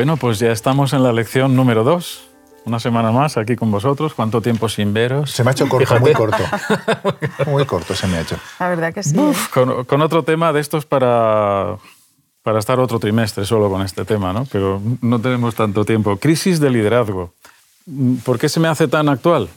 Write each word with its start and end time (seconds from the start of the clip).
Bueno, 0.00 0.16
pues 0.16 0.38
ya 0.38 0.50
estamos 0.50 0.94
en 0.94 1.02
la 1.02 1.12
lección 1.12 1.54
número 1.54 1.84
dos. 1.84 2.26
Una 2.64 2.80
semana 2.80 3.12
más 3.12 3.36
aquí 3.36 3.54
con 3.54 3.70
vosotros. 3.70 4.14
¿Cuánto 4.14 4.40
tiempo 4.40 4.66
sin 4.66 4.94
veros? 4.94 5.30
Se 5.30 5.44
me 5.44 5.50
ha 5.50 5.52
hecho 5.52 5.68
corto, 5.68 6.00
muy 6.00 6.14
corto. 6.14 6.42
Muy 7.46 7.66
corto 7.66 7.94
se 7.94 8.06
me 8.06 8.16
ha 8.16 8.22
hecho. 8.22 8.38
La 8.58 8.70
verdad 8.70 8.94
que 8.94 9.02
sí. 9.02 9.14
con, 9.52 9.84
con, 9.84 10.00
otro 10.00 10.22
tema 10.22 10.54
de 10.54 10.60
estos 10.60 10.86
para, 10.86 11.76
para 12.42 12.60
estar 12.60 12.80
otro 12.80 12.98
trimestre 12.98 13.44
solo 13.44 13.68
con 13.68 13.82
este 13.82 14.06
tema, 14.06 14.32
¿no? 14.32 14.46
Pero 14.50 14.80
no 15.02 15.20
tenemos 15.20 15.54
tanto 15.54 15.84
tiempo. 15.84 16.16
Crisis 16.16 16.60
de 16.60 16.70
liderazgo. 16.70 17.34
¿Por 18.24 18.38
qué 18.38 18.48
se 18.48 18.58
me 18.58 18.68
hace 18.68 18.88
tan 18.88 19.06
actual? 19.10 19.50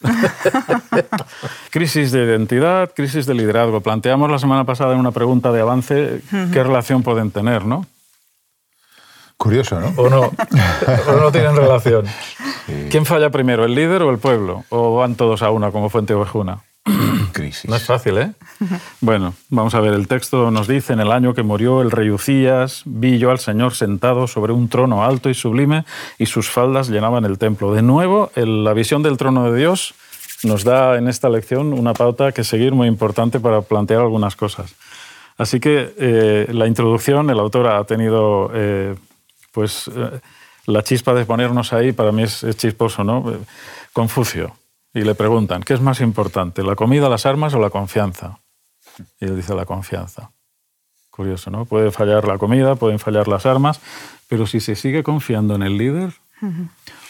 crisis 1.70 2.12
de 2.12 2.24
identidad, 2.24 2.92
crisis 2.96 3.26
de 3.26 3.34
liderazgo. 3.34 3.82
Planteamos 3.82 4.30
la 4.30 4.38
semana 4.38 4.64
pasada 4.64 4.94
en 4.94 5.00
una 5.00 5.12
pregunta 5.12 5.52
de 5.52 5.60
avance 5.60 6.22
qué 6.30 6.62
relación 6.62 7.02
pueden 7.02 7.30
tener, 7.30 7.66
¿no? 7.66 7.84
Curioso, 9.42 9.80
¿no? 9.80 9.92
O 9.96 10.08
no, 10.08 10.20
o 11.08 11.12
no 11.20 11.32
tienen 11.32 11.56
relación. 11.56 12.06
¿Quién 12.90 13.04
falla 13.04 13.30
primero, 13.30 13.64
el 13.64 13.74
líder 13.74 14.02
o 14.02 14.10
el 14.10 14.18
pueblo? 14.18 14.64
¿O 14.68 14.94
van 14.94 15.16
todos 15.16 15.42
a 15.42 15.50
una 15.50 15.72
como 15.72 15.90
Fuente 15.90 16.14
Ovejuna? 16.14 16.60
Crisis. 17.32 17.68
No 17.68 17.74
es 17.74 17.82
fácil, 17.82 18.18
¿eh? 18.18 18.30
Bueno, 19.00 19.34
vamos 19.48 19.74
a 19.74 19.80
ver, 19.80 19.94
el 19.94 20.06
texto 20.06 20.52
nos 20.52 20.68
dice, 20.68 20.92
en 20.92 21.00
el 21.00 21.10
año 21.10 21.34
que 21.34 21.42
murió 21.42 21.82
el 21.82 21.90
rey 21.90 22.10
Ucías, 22.10 22.82
vi 22.84 23.18
yo 23.18 23.32
al 23.32 23.40
Señor 23.40 23.74
sentado 23.74 24.28
sobre 24.28 24.52
un 24.52 24.68
trono 24.68 25.02
alto 25.02 25.28
y 25.28 25.34
sublime 25.34 25.86
y 26.18 26.26
sus 26.26 26.48
faldas 26.48 26.88
llenaban 26.88 27.24
el 27.24 27.36
templo. 27.36 27.74
De 27.74 27.82
nuevo, 27.82 28.30
la 28.36 28.72
visión 28.74 29.02
del 29.02 29.16
trono 29.16 29.50
de 29.50 29.58
Dios 29.58 29.94
nos 30.44 30.62
da 30.62 30.96
en 30.96 31.08
esta 31.08 31.28
lección 31.28 31.72
una 31.72 31.94
pauta 31.94 32.30
que 32.30 32.44
seguir 32.44 32.74
muy 32.74 32.86
importante 32.86 33.40
para 33.40 33.60
plantear 33.62 34.02
algunas 34.02 34.36
cosas. 34.36 34.76
Así 35.36 35.58
que 35.58 35.92
eh, 35.98 36.46
la 36.52 36.68
introducción, 36.68 37.28
el 37.28 37.40
autor 37.40 37.66
ha 37.66 37.82
tenido 37.82 38.48
eh, 38.54 38.94
pues 39.52 39.88
eh, 39.94 40.20
la 40.66 40.82
chispa 40.82 41.14
de 41.14 41.24
ponernos 41.24 41.72
ahí 41.72 41.92
para 41.92 42.10
mí 42.10 42.24
es, 42.24 42.44
chisposo, 42.56 43.04
¿no? 43.04 43.30
Eh, 43.30 43.38
Confucio. 43.92 44.56
Y 44.94 45.02
le 45.02 45.14
preguntan, 45.14 45.62
¿qué 45.62 45.74
es 45.74 45.80
más 45.80 46.00
importante, 46.00 46.62
la 46.62 46.74
comida, 46.74 47.08
las 47.08 47.24
armas 47.24 47.54
o 47.54 47.58
la 47.58 47.70
confianza? 47.70 48.40
Y 49.20 49.26
él 49.26 49.36
dice 49.36 49.54
la 49.54 49.64
confianza. 49.64 50.32
Curioso, 51.10 51.50
¿no? 51.50 51.64
Puede 51.64 51.90
fallar 51.90 52.26
la 52.26 52.38
comida, 52.38 52.74
pueden 52.74 52.98
fallar 52.98 53.28
las 53.28 53.46
armas, 53.46 53.80
pero 54.28 54.46
si 54.46 54.60
se 54.60 54.76
sigue 54.76 55.02
confiando 55.02 55.54
en 55.54 55.62
el 55.62 55.78
líder, 55.78 56.14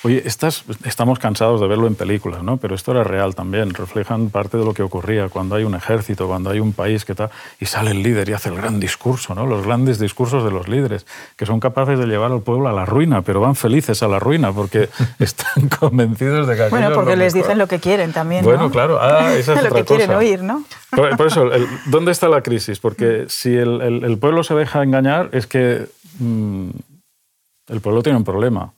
Oye, 0.05 0.23
estas, 0.27 0.65
estamos 0.85 1.19
cansados 1.21 1.61
de 1.61 1.69
verlo 1.69 1.87
en 1.87 1.95
películas, 1.95 2.43
¿no? 2.43 2.57
pero 2.57 2.75
esto 2.75 2.91
era 2.91 3.05
real 3.05 3.35
también. 3.35 3.73
Reflejan 3.73 4.31
parte 4.31 4.57
de 4.59 4.65
lo 4.65 4.75
que 4.75 4.83
ocurría 4.83 5.29
cuando 5.29 5.55
hay 5.55 5.65
un 5.65 5.75
ejército, 5.75 6.27
cuando 6.27 6.51
hay 6.51 6.59
un 6.59 6.73
país 6.73 7.05
que 7.05 7.13
está 7.13 7.31
y 7.61 7.67
sale 7.67 7.93
el 7.93 8.03
líder 8.03 8.29
y 8.29 8.33
hace 8.33 8.49
el 8.49 8.57
gran 8.57 8.81
discurso, 8.81 9.35
¿no? 9.35 9.47
los 9.47 9.65
grandes 9.65 9.99
discursos 10.01 10.45
de 10.45 10.51
los 10.51 10.69
líderes, 10.69 11.07
que 11.37 11.47
son 11.47 11.61
capaces 11.61 11.99
de 11.99 12.07
llevar 12.07 12.33
al 12.33 12.43
pueblo 12.43 12.69
a 12.69 12.73
la 12.73 12.85
ruina, 12.85 13.23
pero 13.23 13.41
van 13.41 13.55
felices 13.55 14.03
a 14.03 14.09
la 14.09 14.19
ruina 14.19 14.53
porque 14.53 14.89
están 15.19 15.69
convencidos 15.69 16.49
de 16.49 16.57
que 16.57 16.69
Bueno, 16.69 16.93
porque 16.93 17.17
les 17.17 17.33
dicen 17.33 17.57
lo 17.57 17.69
que 17.69 17.79
quieren 17.79 18.13
también. 18.13 18.45
Bueno, 18.45 18.71
claro, 18.71 18.99
ah, 19.01 19.33
esa 19.35 19.55
es 19.61 19.63
lo 19.63 19.71
que 19.71 19.85
quieren 19.85 20.11
oír, 20.11 20.43
¿no? 20.43 20.65
Por, 20.91 21.27
eso, 21.27 21.49
¿dónde 21.87 22.13
está 22.13 22.29
la 22.29 22.43
crisis? 22.43 22.81
Porque 22.81 23.27
si 23.29 23.55
el, 23.55 23.81
el, 23.81 24.19
pueblo 24.19 24.43
se 24.43 24.55
deja 24.55 24.83
engañar, 24.83 25.31
es 25.33 25.47
que 25.47 25.87
mm, 26.19 26.69
el 27.69 27.81
pueblo 27.81 28.03
tiene 28.03 28.19
un 28.19 28.25
problema 28.25 28.73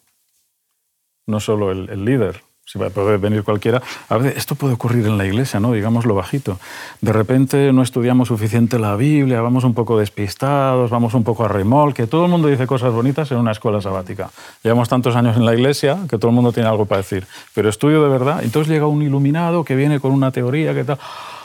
no 1.27 1.41
solo 1.41 1.71
el, 1.71 2.05
líder, 2.05 2.43
si 2.67 2.79
puede 2.79 3.17
venir 3.19 3.43
cualquiera. 3.45 3.83
A 4.09 4.17
veces 4.17 4.39
esto 4.39 4.55
puede 4.55 4.75
ocurrir 4.75 5.07
en 5.07 5.19
la 5.19 5.27
iglesia, 5.27 5.61
¿no? 5.61 5.73
digámoslo 5.73 6.15
bajito. 6.15 6.59
De 7.01 7.13
repente 7.13 7.73
no 7.73 7.83
estudiamos 7.83 8.29
suficiente 8.29 8.79
la 8.79 8.97
Biblia, 8.97 9.41
vamos 9.41 9.65
un 9.65 9.75
poco 9.75 9.99
despistados, 9.99 10.91
vamos 10.91 11.15
un 11.15 11.25
poco 11.25 11.45
a 11.45 11.49
remolque. 11.49 12.07
Todo 12.07 12.25
el 12.25 12.31
mundo 12.31 12.49
dice 12.49 12.67
cosas 12.67 12.93
bonitas 12.93 13.31
en 13.33 13.39
una 13.39 13.53
escuela 13.53 13.81
sabática. 13.81 14.31
Llevamos 14.63 14.89
tantos 14.89 15.17
años 15.17 15.37
en 15.37 15.45
la 15.45 15.55
iglesia 15.55 15.99
que 16.09 16.19
todo 16.19 16.31
el 16.31 16.35
mundo 16.35 16.53
tiene 16.53 16.69
algo 16.69 16.87
para 16.87 17.03
decir. 17.03 17.27
Pero 17.55 17.69
estudio 17.69 18.03
de 18.03 18.09
verdad. 18.09 18.43
Entonces 18.43 18.73
llega 18.73 18.87
un 18.87 19.03
iluminado 19.03 19.65
que 19.65 19.77
viene 19.77 20.01
con 20.01 20.13
una 20.13 20.31
teoría 20.31 20.75
que 20.75 20.85
tal. 20.85 20.99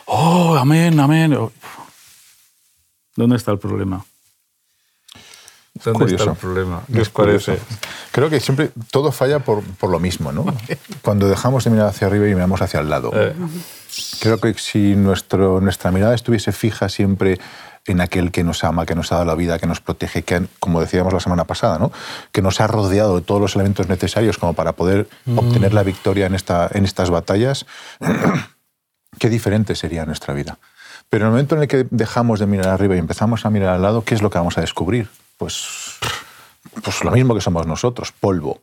¡Oh, 0.06 0.56
amén, 0.56 1.00
amén! 1.00 1.38
¿Dónde 3.16 3.36
está 3.36 3.52
el 3.52 3.60
problema? 3.60 4.04
¿Dónde 5.84 6.16
está 6.16 6.32
el 6.32 6.38
problema? 6.38 6.82
¿Qué 6.92 7.02
os 7.02 7.10
parece? 7.10 7.60
Creo 8.12 8.30
que 8.30 8.40
siempre 8.40 8.72
todo 8.92 9.12
falla 9.12 9.40
por, 9.40 9.64
por, 9.64 9.90
lo 9.90 10.00
mismo, 10.00 10.32
¿no? 10.32 10.46
Cuando 11.02 11.28
dejamos 11.28 11.64
de 11.64 11.70
mirar 11.70 11.88
hacia 11.88 12.08
arriba 12.08 12.28
y 12.28 12.34
miramos 12.34 12.62
hacia 12.62 12.80
el 12.80 12.90
lado. 12.90 13.12
Eh. 13.14 13.34
Creo 14.20 14.40
que 14.40 14.54
si 14.56 14.96
nuestro, 14.96 15.62
nuestra 15.62 15.92
mirada 15.92 16.16
estuviese 16.16 16.52
fija 16.52 16.90
siempre 16.90 17.40
en 17.86 18.02
aquel 18.02 18.32
que 18.32 18.44
nos 18.44 18.64
ama, 18.64 18.86
que 18.86 18.96
nos 18.96 19.12
ha 19.12 19.16
dado 19.16 19.28
la 19.28 19.36
vida, 19.36 19.60
que 19.60 19.68
nos 19.68 19.82
protege, 19.82 20.24
que, 20.24 20.46
como 20.60 20.82
decíamos 20.82 21.14
la 21.14 21.20
semana 21.20 21.46
pasada, 21.46 21.80
¿no? 21.80 21.92
que 22.32 22.42
nos 22.42 22.62
ha 22.62 22.68
rodeado 22.68 23.16
de 23.16 23.22
todos 23.22 23.42
los 23.42 23.56
elementos 23.56 23.88
necesarios 23.88 24.38
como 24.38 24.54
para 24.54 24.74
poder 24.74 25.08
mm. 25.26 25.38
obtener 25.38 25.74
la 25.74 25.84
victoria 25.84 26.26
en, 26.26 26.36
esta, 26.36 26.70
en 26.72 26.86
estas 26.86 27.10
batallas, 27.10 27.66
qué 29.20 29.30
diferente 29.30 29.76
sería 29.76 30.06
nuestra 30.06 30.34
vida. 30.34 30.58
Pero 31.10 31.26
en 31.26 31.28
el 31.28 31.32
momento 31.32 31.56
en 31.56 31.62
el 31.64 31.68
que 31.68 31.88
dejamos 31.90 32.40
de 32.40 32.46
mirar 32.46 32.68
arriba 32.68 32.96
y 32.96 33.00
empezamos 33.00 33.46
a 33.46 33.50
mirar 33.50 33.76
al 33.76 33.82
lado, 33.82 34.04
¿qué 34.04 34.14
es 34.14 34.22
lo 34.22 34.30
que 34.30 34.38
vamos 34.38 34.58
a 34.58 34.62
descubrir? 34.62 35.10
Pues 35.38 35.98
pues 36.84 37.04
lo 37.04 37.12
mismo 37.12 37.34
que 37.34 37.42
somos 37.42 37.66
nosotros, 37.66 38.12
polvo. 38.12 38.62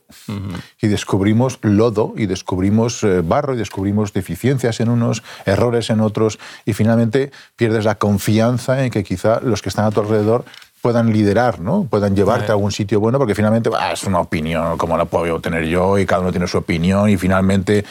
Y 0.81 0.87
descubrimos 0.87 1.59
lodo, 1.61 2.13
y 2.15 2.25
descubrimos 2.25 3.03
eh, 3.03 3.21
barro, 3.21 3.53
y 3.53 3.57
descubrimos 3.57 4.13
deficiencias 4.13 4.79
en 4.79 4.89
unos, 4.89 5.23
errores 5.45 5.89
en 5.89 6.01
otros, 6.01 6.39
y 6.65 6.73
finalmente 6.73 7.31
pierdes 7.55 7.85
la 7.85 7.95
confianza 7.95 8.83
en 8.83 8.91
que 8.91 9.03
quizá 9.03 9.39
los 9.41 9.61
que 9.61 9.69
están 9.69 9.85
a 9.85 9.91
tu 9.91 10.01
alrededor 10.01 10.45
puedan 10.81 11.11
liderar, 11.11 11.59
¿no? 11.59 11.85
puedan 11.89 12.15
llevarte 12.15 12.51
a 12.51 12.55
algún 12.55 12.71
sitio 12.71 12.99
bueno, 12.99 13.17
porque 13.17 13.35
finalmente 13.35 13.69
es 13.91 14.03
una 14.03 14.19
opinión, 14.19 14.77
como 14.77 14.95
la 14.95 15.05
puedo 15.05 15.39
tener 15.41 15.65
yo, 15.65 15.97
y 15.97 16.05
cada 16.05 16.21
uno 16.21 16.31
tiene 16.31 16.47
su 16.47 16.59
opinión, 16.59 17.09
y 17.09 17.17
finalmente 17.17 17.83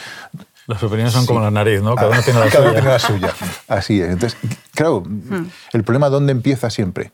las 0.67 0.81
opiniones 0.83 1.13
son 1.13 1.25
como 1.25 1.39
la 1.39 1.51
nariz, 1.51 1.81
¿no? 1.81 1.95
Cada 1.95 2.09
uno 2.09 2.21
tiene 2.21 2.39
la 2.39 2.49
Cada 2.49 2.59
suya. 2.59 2.71
Uno 2.71 2.73
tiene 2.73 2.89
la 2.89 2.99
suya. 2.99 3.33
Así 3.67 4.01
es. 4.01 4.09
Entonces, 4.09 4.37
claro, 4.73 5.01
hmm. 5.01 5.45
el 5.73 5.83
problema 5.83 6.09
¿dónde 6.09 6.31
empieza 6.31 6.69
siempre? 6.69 7.11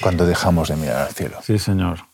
Cuando 0.00 0.24
dejamos 0.24 0.68
de 0.68 0.76
mirar 0.76 1.08
al 1.08 1.12
cielo. 1.12 1.38
Sí, 1.42 1.58
señor 1.58 2.11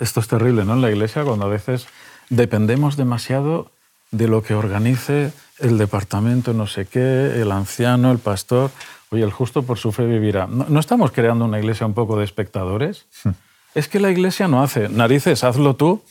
esto 0.00 0.20
es 0.20 0.28
terrible, 0.28 0.64
¿no? 0.64 0.74
En 0.74 0.80
la 0.80 0.90
iglesia, 0.90 1.24
cuando 1.24 1.46
a 1.46 1.48
veces 1.48 1.86
dependemos 2.30 2.96
demasiado 2.96 3.70
de 4.10 4.28
lo 4.28 4.42
que 4.42 4.54
organice 4.54 5.32
el 5.58 5.78
departamento, 5.78 6.52
no 6.52 6.66
sé 6.66 6.86
qué, 6.86 7.40
el 7.40 7.52
anciano, 7.52 8.12
el 8.12 8.18
pastor. 8.18 8.70
Oye, 9.10 9.22
el 9.22 9.30
justo 9.30 9.62
por 9.62 9.78
su 9.78 9.92
fe 9.92 10.06
vivirá. 10.06 10.46
¿No, 10.46 10.80
estamos 10.80 11.12
creando 11.12 11.44
una 11.44 11.58
iglesia 11.58 11.86
un 11.86 11.94
poco 11.94 12.18
de 12.18 12.24
espectadores? 12.24 13.06
Hmm. 13.24 13.30
Es 13.74 13.88
que 13.88 14.00
la 14.00 14.10
iglesia 14.10 14.48
no 14.48 14.62
hace. 14.62 14.88
Narices, 14.88 15.44
hazlo 15.44 15.76
tú, 15.76 16.02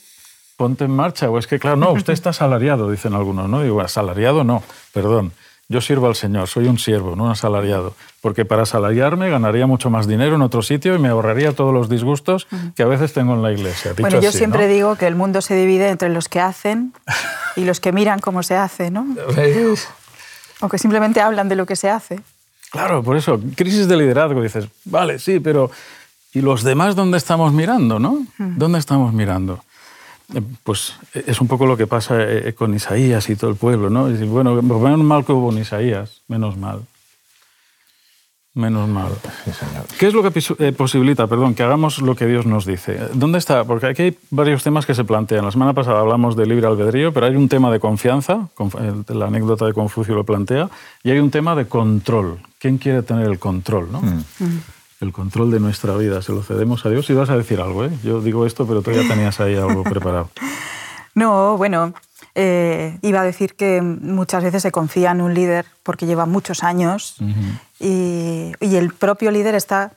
ponte 0.56 0.84
en 0.84 0.90
marcha. 0.90 1.30
O 1.30 1.38
es 1.38 1.46
que, 1.46 1.58
claro, 1.58 1.76
no, 1.76 1.92
usted 1.92 2.12
está 2.12 2.30
asalariado, 2.30 2.90
dicen 2.90 3.14
algunos. 3.14 3.48
No 3.48 3.62
digo, 3.62 3.80
asalariado 3.80 4.44
no, 4.44 4.62
perdón. 4.92 5.32
Yo 5.68 5.80
sirvo 5.80 6.06
al 6.06 6.16
Señor, 6.16 6.48
soy 6.48 6.66
un 6.66 6.78
siervo, 6.78 7.16
no 7.16 7.24
un 7.24 7.30
asalariado, 7.30 7.94
porque 8.20 8.44
para 8.44 8.64
asalariarme 8.64 9.30
ganaría 9.30 9.66
mucho 9.66 9.90
más 9.90 10.06
dinero 10.06 10.34
en 10.34 10.42
otro 10.42 10.60
sitio 10.62 10.94
y 10.94 10.98
me 10.98 11.08
ahorraría 11.08 11.52
todos 11.54 11.72
los 11.72 11.88
disgustos 11.88 12.46
que 12.76 12.82
a 12.82 12.86
veces 12.86 13.12
tengo 13.12 13.34
en 13.34 13.42
la 13.42 13.52
iglesia. 13.52 13.94
bueno, 13.98 14.20
yo 14.20 14.32
siempre 14.32 14.68
digo 14.68 14.96
que 14.96 15.06
el 15.06 15.14
mundo 15.14 15.40
se 15.40 15.54
divide 15.54 15.88
entre 15.88 16.08
los 16.10 16.28
que 16.28 16.40
hacen 16.40 16.92
y 17.56 17.64
los 17.64 17.80
que 17.80 17.92
miran 17.92 18.18
cómo 18.18 18.42
se 18.42 18.56
hace, 18.56 18.90
¿no? 18.90 19.06
o 20.60 20.68
que 20.68 20.78
simplemente 20.78 21.20
hablan 21.20 21.48
de 21.48 21.56
lo 21.56 21.66
que 21.66 21.76
se 21.76 21.90
hace. 21.90 22.20
Claro, 22.70 23.02
por 23.02 23.16
eso, 23.16 23.40
crisis 23.54 23.88
de 23.88 23.96
liderazgo, 23.96 24.40
dices, 24.42 24.66
vale, 24.84 25.18
sí, 25.18 25.40
pero 25.40 25.70
¿y 26.32 26.40
los 26.40 26.62
demás 26.62 26.96
dónde 26.96 27.18
estamos 27.18 27.52
mirando, 27.52 27.98
no? 27.98 28.24
¿Dónde 28.38 28.78
estamos 28.78 29.12
mirando? 29.12 29.62
Pues 30.62 30.94
es 31.14 31.40
un 31.40 31.48
poco 31.48 31.66
lo 31.66 31.76
que 31.76 31.86
pasa 31.86 32.16
eh, 32.20 32.54
con 32.54 32.74
Isaías 32.74 33.28
y 33.28 33.36
todo 33.36 33.50
el 33.50 33.56
pueblo, 33.56 33.90
¿no? 33.90 34.08
bueno, 34.26 34.60
menos 34.62 35.00
mal 35.00 35.24
que 35.24 35.32
hubo 35.32 35.52
en 35.52 35.58
Isaías, 35.58 36.22
menos 36.28 36.56
mal. 36.56 36.82
Menos 38.54 38.86
mal. 38.86 39.12
¿Qué 39.98 40.08
es 40.08 40.12
lo 40.12 40.22
que 40.22 40.42
eh, 40.58 40.72
posibilita, 40.72 41.26
perdón, 41.26 41.54
que 41.54 41.62
hagamos 41.62 42.02
lo 42.02 42.14
que 42.14 42.26
Dios 42.26 42.44
nos 42.44 42.66
dice? 42.66 42.98
¿Dónde 43.14 43.38
está? 43.38 43.64
Porque 43.64 43.86
aquí 43.86 44.02
hay 44.02 44.18
varios 44.30 44.62
temas 44.62 44.84
que 44.84 44.94
se 44.94 45.04
plantean. 45.04 45.46
La 45.46 45.50
semana 45.50 45.72
pasada 45.72 46.00
hablamos 46.00 46.36
de 46.36 46.44
libre 46.44 46.66
albedrío, 46.66 47.14
pero 47.14 47.24
hay 47.24 47.34
un 47.34 47.48
tema 47.48 47.70
de 47.70 47.80
confianza, 47.80 48.48
la 49.08 49.26
anécdota 49.26 49.64
de 49.64 49.72
Confucio 49.72 50.14
lo 50.14 50.24
plantea, 50.24 50.68
y 51.02 51.10
hay 51.10 51.18
un 51.18 51.30
tema 51.30 51.54
de 51.54 51.64
control. 51.64 52.40
¿Quién 52.58 52.76
quiere 52.76 53.02
tener 53.02 53.26
el 53.26 53.38
control? 53.38 53.90
¿no? 53.90 54.02
Mm. 54.02 54.24
Mm 54.40 54.60
el 55.02 55.12
control 55.12 55.50
de 55.50 55.60
nuestra 55.60 55.96
vida, 55.96 56.22
se 56.22 56.32
lo 56.32 56.42
cedemos 56.42 56.86
a 56.86 56.88
Dios. 56.88 57.08
Y 57.10 57.14
vas 57.14 57.30
a 57.30 57.36
decir 57.36 57.60
algo, 57.60 57.84
¿eh? 57.84 57.90
Yo 58.02 58.20
digo 58.20 58.46
esto, 58.46 58.66
pero 58.66 58.82
tú 58.82 58.92
ya 58.92 59.06
tenías 59.06 59.40
ahí 59.40 59.56
algo 59.56 59.82
preparado. 59.84 60.30
No, 61.14 61.56
bueno, 61.58 61.92
eh, 62.34 62.98
iba 63.02 63.20
a 63.20 63.24
decir 63.24 63.54
que 63.54 63.82
muchas 63.82 64.42
veces 64.42 64.62
se 64.62 64.72
confía 64.72 65.10
en 65.10 65.20
un 65.20 65.34
líder 65.34 65.66
porque 65.82 66.06
lleva 66.06 66.24
muchos 66.24 66.62
años 66.62 67.16
y, 67.78 68.52
el 68.60 68.94
propio 68.94 69.30
líder 69.30 69.54
está 69.54 69.92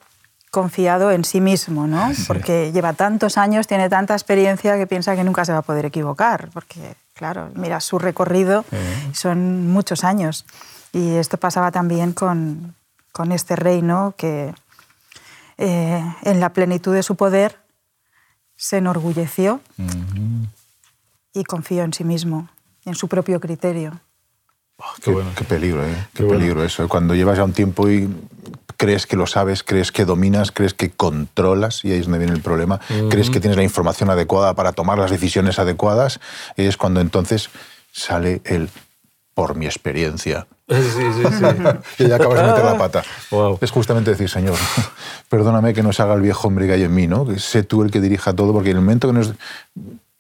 confiado 0.52 1.12
en 1.12 1.24
sí 1.24 1.40
mismo, 1.40 1.88
¿no? 1.88 2.12
Porque 2.28 2.72
lleva 2.74 2.94
tantos 2.94 3.38
años, 3.38 3.68
tiene 3.68 3.90
tanta 3.90 4.14
experiencia 4.14 4.78
que 4.78 4.88
piensa 4.88 5.16
que 5.16 5.24
nunca 5.24 5.46
se 5.46 5.54
va 5.54 5.60
a 5.60 5.62
poder 5.62 5.86
equivocar, 5.86 6.50
porque, 6.54 6.96
claro, 7.14 7.50
mira 7.56 7.80
su 7.80 8.00
recorrido, 8.00 8.66
son 9.14 9.68
muchos 9.68 10.04
años. 10.04 10.46
Y 10.94 11.16
esto 11.16 11.38
pasaba 11.38 11.72
también 11.72 12.14
con, 12.14 12.74
con 13.12 13.32
este 13.32 13.56
reino 13.56 14.14
que 14.18 14.54
eh, 15.58 16.04
en 16.24 16.40
la 16.40 16.54
plenitud 16.54 16.94
de 16.94 17.04
su 17.04 17.16
poder, 17.16 17.58
se 18.56 18.78
enorgulleció 18.78 19.62
y 21.34 21.44
confió 21.44 21.84
en 21.84 21.94
sí 21.94 22.04
mismo, 22.04 22.50
en 22.86 22.96
su 22.96 23.08
propio 23.08 23.40
criterio. 23.40 24.00
Oh, 24.78 24.84
qué, 25.36 25.46
peligro, 25.46 25.86
¿eh? 25.86 26.08
qué, 26.14 26.24
peligro 26.24 26.64
eso. 26.64 26.88
Cuando 26.90 27.16
llevas 27.16 27.38
ya 27.38 27.46
un 27.46 27.54
tiempo 27.54 27.90
y 27.90 28.10
crees 28.76 29.08
que 29.08 29.16
lo 29.16 29.26
sabes, 29.26 29.64
crees 29.64 29.92
que 29.92 30.04
dominas, 30.04 30.52
crees 30.52 30.74
que 30.74 30.92
controlas, 30.92 31.86
y 31.86 31.92
ahí 31.92 32.00
es 32.00 32.06
donde 32.06 32.20
viene 32.20 32.34
el 32.34 32.42
problema, 32.42 32.80
crees 33.10 33.30
que 33.30 33.40
tienes 33.40 33.56
la 33.56 33.64
información 33.64 34.10
adecuada 34.10 34.54
para 34.54 34.74
tomar 34.74 34.98
las 34.98 35.12
decisiones 35.12 35.60
adecuadas, 35.60 36.20
y 36.58 36.64
es 36.64 36.76
cuando 36.76 37.00
entonces 37.00 37.50
sale 37.94 38.42
el 38.44 38.70
por 39.36 39.56
mi 39.56 39.66
experiencia. 39.66 40.48
Sí, 40.68 40.82
sí, 40.82 41.24
sí. 41.30 41.44
y 42.04 42.08
ya 42.08 42.16
acabas 42.16 42.42
de 42.42 42.48
meter 42.48 42.66
la 42.66 42.78
pata. 42.78 43.04
Es 43.62 43.70
justamente 43.70 44.10
decir, 44.10 44.30
Señor, 44.30 44.58
perdóname 45.30 45.76
que 45.76 45.84
no 45.84 45.94
se 45.94 46.02
haga 46.02 46.16
el 46.16 46.22
viejo 46.22 46.48
hombre 46.48 46.66
que 46.66 46.74
hay 46.74 46.84
en 46.84 46.96
mí, 46.96 47.06
¿no? 47.06 47.28
Que 47.28 47.38
sé 47.38 47.62
tú 47.62 47.84
el 47.84 47.92
que 47.92 48.02
dirija 48.02 48.34
todo, 48.34 48.54
porque 48.54 48.72
en 48.72 48.78
el 48.78 48.82
momento 48.82 49.10
que 49.10 49.14
nos 49.14 49.34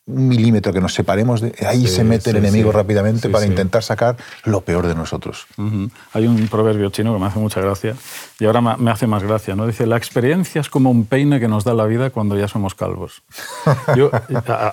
un 0.07 0.27
milímetro 0.27 0.71
que 0.71 0.79
nos 0.79 0.93
separemos, 0.93 1.41
de, 1.41 1.55
ahí 1.67 1.87
se 1.87 2.03
mete 2.03 2.29
el 2.29 2.35
enemigo 2.35 2.71
rápidamente 2.71 3.27
para 3.27 3.45
intentar 3.45 3.81
sacar 3.81 4.17
lo 4.43 4.61
peor 4.61 4.85
de 4.85 4.93
nosotros. 4.93 5.47
Hay 6.13 6.27
un 6.27 6.47
proverbio 6.47 6.91
chino 6.91 7.13
que 7.13 7.19
me 7.19 7.25
hace 7.25 7.39
mucha 7.39 7.59
gracia 7.59 7.95
y 8.39 8.45
ahora 8.45 8.61
me 8.61 8.91
hace 8.91 9.07
más 9.07 9.23
gracia. 9.23 9.55
¿no? 9.55 9.65
Dice, 9.65 9.87
la 9.87 9.97
experiencia 9.97 10.61
es 10.61 10.69
como 10.69 10.91
un 10.91 11.05
peine 11.05 11.39
que 11.39 11.47
nos 11.47 11.63
da 11.63 11.73
la 11.73 11.85
vida 11.85 12.11
cuando 12.11 12.37
ya 12.37 12.47
somos 12.47 12.75
calvos. 12.75 13.23
Yo 13.95 14.11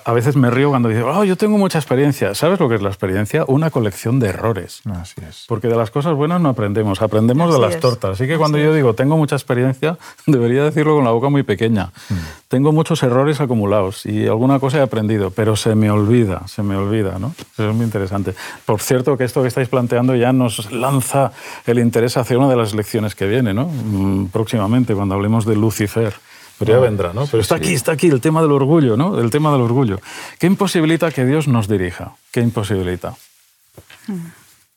a, 0.05 0.13
veces 0.13 0.35
me 0.35 0.51
río 0.51 0.69
cuando 0.69 0.89
digo, 0.89 1.09
oh, 1.09 1.23
yo 1.23 1.35
tengo 1.35 1.57
mucha 1.57 1.79
experiencia. 1.79 2.35
¿Sabes 2.35 2.59
lo 2.59 2.69
que 2.69 2.75
es 2.75 2.81
la 2.81 2.89
experiencia? 2.89 3.45
Una 3.47 3.71
colección 3.71 4.19
de 4.19 4.29
errores. 4.29 4.81
Así 4.85 5.15
es. 5.27 5.45
Porque 5.47 5.67
de 5.67 5.75
las 5.75 5.89
cosas 5.89 6.13
buenas 6.13 6.41
no 6.41 6.49
aprendemos, 6.49 7.01
aprendemos 7.01 7.51
de 7.51 7.59
las 7.59 7.79
tortas. 7.79 8.11
Así 8.11 8.27
que 8.27 8.37
cuando 8.37 8.57
yo 8.59 8.73
digo, 8.73 8.93
tengo 8.93 9.17
mucha 9.17 9.35
experiencia, 9.35 9.97
debería 10.27 10.63
decirlo 10.63 10.95
con 10.95 11.05
la 11.05 11.11
boca 11.11 11.29
muy 11.29 11.43
pequeña. 11.43 11.91
Mm. 12.09 12.13
Tengo 12.47 12.71
muchos 12.71 13.01
errores 13.01 13.41
acumulados 13.41 14.05
y 14.05 14.27
alguna 14.27 14.59
cosa 14.59 14.77
he 14.77 14.81
aprendido 14.81 15.22
pero 15.31 15.55
se 15.55 15.75
me 15.75 15.89
olvida, 15.91 16.47
se 16.47 16.63
me 16.63 16.75
olvida, 16.75 17.19
¿no? 17.19 17.33
Eso 17.53 17.69
es 17.69 17.75
muy 17.75 17.85
interesante. 17.85 18.33
Por 18.65 18.81
cierto, 18.81 19.17
que 19.17 19.23
esto 19.23 19.41
que 19.41 19.47
estáis 19.47 19.69
planteando 19.69 20.15
ya 20.15 20.33
nos 20.33 20.71
lanza 20.71 21.31
el 21.65 21.79
interés 21.79 22.17
hacia 22.17 22.37
una 22.37 22.49
de 22.49 22.55
las 22.55 22.73
lecciones 22.73 23.15
que 23.15 23.27
viene, 23.27 23.53
¿no? 23.53 23.65
Mm, 23.67 24.27
próximamente, 24.27 24.93
cuando 24.95 25.15
hablemos 25.15 25.45
de 25.45 25.55
Lucifer. 25.55 26.13
Pero 26.59 26.73
ya 26.73 26.77
ah, 26.77 26.81
vendrá, 26.81 27.13
¿no? 27.13 27.25
Pero 27.25 27.41
está 27.41 27.55
aquí, 27.55 27.73
está 27.73 27.93
aquí 27.93 28.07
el 28.07 28.21
tema 28.21 28.41
del 28.41 28.51
orgullo, 28.51 28.95
¿no? 28.95 29.19
El 29.19 29.29
tema 29.29 29.51
del 29.51 29.61
orgullo. 29.61 29.99
¿Qué 30.39 30.47
imposibilita 30.47 31.11
que 31.11 31.25
Dios 31.25 31.47
nos 31.47 31.67
dirija? 31.67 32.15
¿Qué 32.31 32.41
imposibilita? 32.41 33.15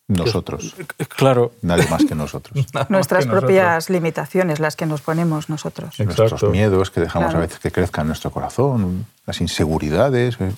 Nosotros. 0.09 0.77
Claro. 1.09 1.53
Nadie 1.63 1.89
más 1.89 2.05
que 2.05 2.15
nosotros. 2.15 2.67
Nuestras 2.89 3.27
propias 3.27 3.91
limitaciones, 3.91 4.61
las 4.61 4.77
que 4.77 4.87
nos 4.87 5.01
ponemos 5.01 5.49
nosotros. 5.49 5.99
Nuestros 5.99 6.43
miedos 6.45 6.91
que 6.91 7.01
dejamos 7.01 7.35
a 7.35 7.39
veces 7.39 7.59
que 7.59 7.73
crezcan 7.73 8.03
en 8.03 8.09
nuestro 8.09 8.31
corazón, 8.31 9.07
las 9.27 9.41
inseguridades. 9.41 10.37
Eh. 10.41 10.53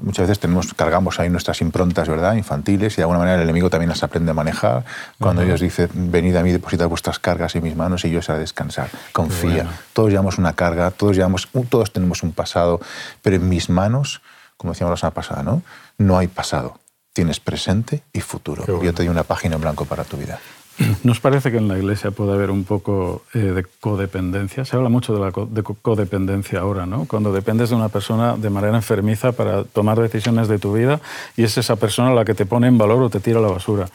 Muchas 0.00 0.26
veces 0.26 0.40
tenemos, 0.40 0.74
cargamos 0.74 1.20
ahí 1.20 1.30
nuestras 1.30 1.60
improntas 1.60 2.08
¿verdad? 2.08 2.34
infantiles 2.34 2.94
y 2.94 2.96
de 2.96 3.02
alguna 3.02 3.20
manera 3.20 3.36
el 3.36 3.42
enemigo 3.42 3.70
también 3.70 3.90
las 3.90 4.02
aprende 4.02 4.32
a 4.32 4.34
manejar. 4.34 4.84
Cuando 5.20 5.42
Dios 5.42 5.60
dice, 5.60 5.88
venid 5.94 6.34
a 6.34 6.42
mí, 6.42 6.50
depositad 6.50 6.88
vuestras 6.88 7.20
cargas 7.20 7.54
en 7.54 7.62
mis 7.62 7.76
manos 7.76 8.04
y 8.04 8.10
yo 8.10 8.18
os 8.18 8.28
haré 8.28 8.40
descansar. 8.40 8.88
Confía. 9.12 9.68
Todos 9.92 10.10
llevamos 10.10 10.38
una 10.38 10.54
carga, 10.54 10.90
todos, 10.90 11.14
llevamos, 11.14 11.48
todos 11.70 11.92
tenemos 11.92 12.24
un 12.24 12.32
pasado, 12.32 12.80
pero 13.22 13.36
en 13.36 13.48
mis 13.48 13.70
manos, 13.70 14.20
como 14.56 14.72
decíamos 14.72 14.90
la 14.90 14.96
semana 14.96 15.14
pasada, 15.14 15.44
¿no? 15.44 15.62
no 15.98 16.18
hay 16.18 16.26
pasado 16.26 16.81
tienes 17.12 17.40
presente 17.40 18.02
y 18.12 18.20
futuro. 18.20 18.64
Yo 18.66 18.92
te 18.92 19.02
doy 19.02 19.08
una 19.08 19.24
página 19.24 19.56
en 19.56 19.60
blanco 19.60 19.84
para 19.84 20.04
tu 20.04 20.16
vida. 20.16 20.40
¿Nos 21.04 21.20
parece 21.20 21.50
que 21.50 21.58
en 21.58 21.68
la 21.68 21.78
Iglesia 21.78 22.10
puede 22.10 22.32
haber 22.32 22.50
un 22.50 22.64
poco 22.64 23.22
eh, 23.34 23.38
de 23.38 23.64
codependencia? 23.80 24.64
Se 24.64 24.76
habla 24.76 24.88
mucho 24.88 25.14
de 25.14 25.20
la 25.20 25.32
codependencia 25.32 26.60
ahora, 26.60 26.86
¿no? 26.86 27.06
Cuando 27.06 27.32
dependes 27.32 27.70
de 27.70 27.76
una 27.76 27.88
persona 27.88 28.36
de 28.36 28.50
manera 28.50 28.76
enfermiza 28.76 29.32
para 29.32 29.64
tomar 29.64 30.00
decisiones 30.00 30.48
de 30.48 30.58
tu 30.58 30.72
vida 30.72 31.00
y 31.36 31.44
es 31.44 31.58
esa 31.58 31.76
persona 31.76 32.14
la 32.14 32.24
que 32.24 32.34
te 32.34 32.46
pone 32.46 32.68
en 32.68 32.78
valor 32.78 33.02
o 33.02 33.10
te 33.10 33.20
tira 33.20 33.38
a 33.38 33.42
la 33.42 33.48
basura. 33.48 33.88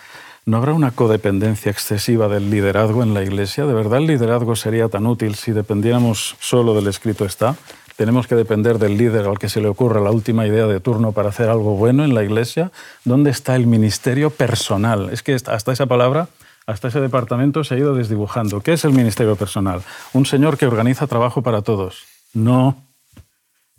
¿No 0.46 0.58
habrá 0.58 0.74
una 0.74 0.92
codependencia 0.92 1.72
excesiva 1.72 2.30
del 2.30 2.50
liderazgo 2.50 3.04
en 3.04 3.14
la 3.14 3.22
Iglesia? 3.22 3.66
¿De 3.66 3.74
verdad 3.74 4.00
el 4.00 4.08
liderazgo 4.08 4.56
sería 4.56 4.88
tan 4.88 5.06
útil 5.06 5.36
si 5.36 5.52
dependiéramos 5.52 6.38
solo 6.40 6.74
del 6.74 6.88
escrito 6.88 7.26
está? 7.26 7.58
Tenemos 7.98 8.28
que 8.28 8.36
depender 8.36 8.78
del 8.78 8.96
líder 8.96 9.26
al 9.26 9.40
que 9.40 9.50
se 9.50 9.60
le 9.60 9.68
ocurra 9.68 10.00
la 10.00 10.12
última 10.12 10.46
idea 10.46 10.68
de 10.68 10.80
turno 10.80 11.12
para 11.12 11.30
hacer 11.30 11.50
algo 11.50 11.76
bueno 11.76 12.06
en 12.06 12.14
la 12.14 12.24
iglesia. 12.24 12.72
¿Dónde 13.04 13.32
está 13.32 13.56
el 13.56 13.66
ministerio 13.66 14.30
personal? 14.30 15.10
Es 15.12 15.24
que 15.24 15.34
hasta 15.34 15.72
esa 15.72 15.88
palabra, 15.88 16.30
hasta 16.68 16.90
ese 16.90 17.02
departamento 17.02 17.64
se 17.64 17.74
ha 17.74 17.78
ido 17.80 17.96
desdibujando. 17.96 18.62
¿Qué 18.62 18.74
es 18.74 18.86
el 18.86 18.94
ministerio 18.94 19.36
personal? 19.36 19.82
Un 20.14 20.28
señor 20.28 20.60
que 20.60 20.68
organiza 20.68 21.08
trabajo 21.08 21.42
para 21.42 21.64
todos. 21.64 22.04
No. 22.34 22.78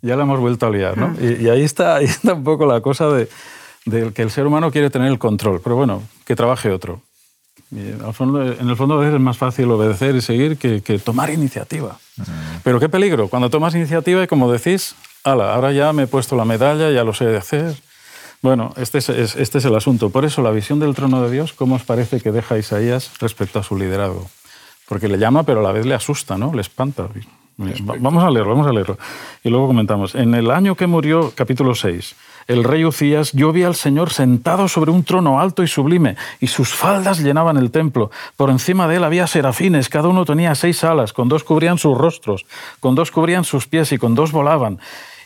Ya 0.01 0.17
la 0.17 0.23
hemos 0.23 0.39
vuelto 0.41 0.67
a 0.67 0.69
liar, 0.69 0.97
¿no? 0.97 1.15
Ah. 1.17 1.23
Y, 1.23 1.47
ahí, 1.47 1.63
está, 1.63 1.95
ahí 1.97 2.05
está 2.05 2.33
un 2.33 2.43
poco 2.43 2.65
la 2.65 2.81
cosa 2.81 3.07
de, 3.07 3.29
de 3.85 4.11
que 4.11 4.21
el 4.21 4.31
ser 4.31 4.45
humano 4.45 4.69
quiere 4.69 4.89
tener 4.89 5.07
el 5.07 5.17
control, 5.17 5.61
pero 5.63 5.77
bueno, 5.77 6.03
que 6.25 6.35
trabaje 6.35 6.71
otro. 6.71 7.01
En 7.71 8.69
el 8.69 8.75
fondo 8.75 8.95
a 8.95 8.97
veces 8.97 9.15
es 9.15 9.21
más 9.21 9.37
fácil 9.37 9.69
obedecer 9.71 10.15
y 10.15 10.21
seguir 10.21 10.57
que, 10.57 10.81
que 10.81 10.97
tomar 10.97 11.29
iniciativa. 11.29 11.97
Pero 12.63 12.79
qué 12.79 12.89
peligro, 12.89 13.27
cuando 13.27 13.49
tomas 13.49 13.75
iniciativa 13.75 14.23
y 14.23 14.27
como 14.27 14.51
decís, 14.51 14.95
ala, 15.23 15.53
ahora 15.53 15.71
ya 15.71 15.93
me 15.93 16.03
he 16.03 16.07
puesto 16.07 16.35
la 16.35 16.45
medalla, 16.45 16.91
ya 16.91 17.03
lo 17.03 17.13
sé 17.13 17.25
de 17.25 17.37
hacer. 17.37 17.75
Bueno, 18.41 18.73
este 18.77 18.99
es, 18.99 19.09
este 19.09 19.57
es 19.57 19.65
el 19.65 19.75
asunto. 19.75 20.09
Por 20.09 20.25
eso 20.25 20.41
la 20.41 20.51
visión 20.51 20.79
del 20.79 20.95
trono 20.95 21.21
de 21.21 21.29
Dios, 21.29 21.53
¿cómo 21.53 21.75
os 21.75 21.83
parece 21.83 22.21
que 22.21 22.31
deja 22.31 22.57
Isaías 22.57 23.11
respecto 23.19 23.59
a 23.59 23.63
su 23.63 23.77
liderazgo? 23.77 24.29
Porque 24.87 25.07
le 25.07 25.17
llama, 25.17 25.43
pero 25.43 25.59
a 25.59 25.63
la 25.63 25.71
vez 25.71 25.85
le 25.85 25.93
asusta, 25.93 26.37
¿no? 26.37 26.53
Le 26.53 26.61
espanta. 26.61 27.07
Vamos 27.57 28.23
a 28.23 28.31
leerlo, 28.31 28.51
vamos 28.51 28.67
a 28.67 28.71
leerlo. 28.71 28.97
Y 29.43 29.49
luego 29.49 29.67
comentamos. 29.67 30.15
En 30.15 30.33
el 30.33 30.49
año 30.49 30.75
que 30.75 30.87
murió, 30.87 31.33
capítulo 31.35 31.75
6, 31.75 32.15
el 32.49 32.63
rey 32.63 32.83
Ucías, 32.83 33.31
yo 33.31 33.51
vi 33.51 33.63
al 33.63 33.75
Señor 33.75 34.09
sentado 34.11 34.67
sobre 34.67 34.89
un 34.89 35.03
trono 35.03 35.39
alto 35.39 35.61
y 35.61 35.67
sublime, 35.67 36.17
y 36.39 36.47
sus 36.47 36.73
faldas 36.73 37.19
llenaban 37.19 37.57
el 37.57 37.69
templo. 37.69 38.09
Por 38.35 38.49
encima 38.49 38.87
de 38.87 38.95
él 38.95 39.03
había 39.03 39.27
serafines, 39.27 39.87
cada 39.87 40.07
uno 40.07 40.25
tenía 40.25 40.55
seis 40.55 40.83
alas, 40.83 41.13
con 41.13 41.29
dos 41.29 41.43
cubrían 41.43 41.77
sus 41.77 41.95
rostros, 41.95 42.47
con 42.79 42.95
dos 42.95 43.11
cubrían 43.11 43.43
sus 43.43 43.67
pies 43.67 43.91
y 43.91 43.99
con 43.99 44.15
dos 44.15 44.31
volaban. 44.31 44.79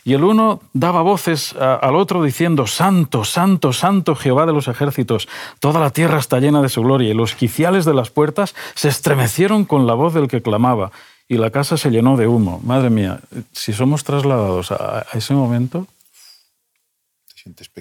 Y 0.04 0.12
el 0.12 0.22
uno 0.22 0.60
daba 0.74 1.00
voces 1.00 1.56
al 1.56 1.96
otro 1.96 2.22
diciendo, 2.22 2.66
Santo, 2.66 3.24
Santo, 3.24 3.72
Santo 3.72 4.14
Jehová 4.14 4.44
de 4.44 4.52
los 4.52 4.68
ejércitos, 4.68 5.26
toda 5.60 5.80
la 5.80 5.88
tierra 5.88 6.18
está 6.18 6.40
llena 6.40 6.60
de 6.60 6.68
su 6.68 6.82
gloria. 6.82 7.10
Y 7.10 7.14
los 7.14 7.34
quiciales 7.34 7.86
de 7.86 7.94
las 7.94 8.10
puertas 8.10 8.54
se 8.74 8.88
estremecieron 8.88 9.64
con 9.64 9.86
la 9.86 9.94
voz 9.94 10.12
del 10.12 10.28
que 10.28 10.42
clamaba, 10.42 10.92
y 11.26 11.38
la 11.38 11.48
casa 11.48 11.78
se 11.78 11.88
llenó 11.88 12.18
de 12.18 12.26
humo. 12.26 12.60
Madre 12.64 12.90
mía, 12.90 13.20
si 13.52 13.72
somos 13.72 14.04
trasladados 14.04 14.72
a 14.72 15.06
ese 15.14 15.32
momento, 15.32 15.86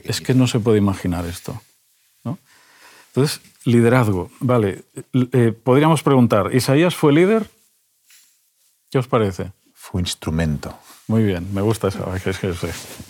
es 0.03 0.21
que 0.21 0.33
no 0.33 0.47
se 0.47 0.59
puede 0.59 0.77
imaginar 0.77 1.25
esto. 1.25 1.61
¿no? 2.23 2.37
Entonces, 3.07 3.41
liderazgo. 3.65 4.29
Vale, 4.39 4.83
eh, 5.13 5.51
podríamos 5.51 6.03
preguntar, 6.03 6.53
¿Isaías 6.53 6.95
fue 6.95 7.13
líder? 7.13 7.49
¿Qué 8.89 8.99
os 8.99 9.07
parece? 9.07 9.51
Fue 9.73 10.01
instrumento. 10.01 10.77
Muy 11.07 11.23
bien, 11.23 11.53
me 11.53 11.61
gusta 11.61 11.89
eso. 11.89 12.09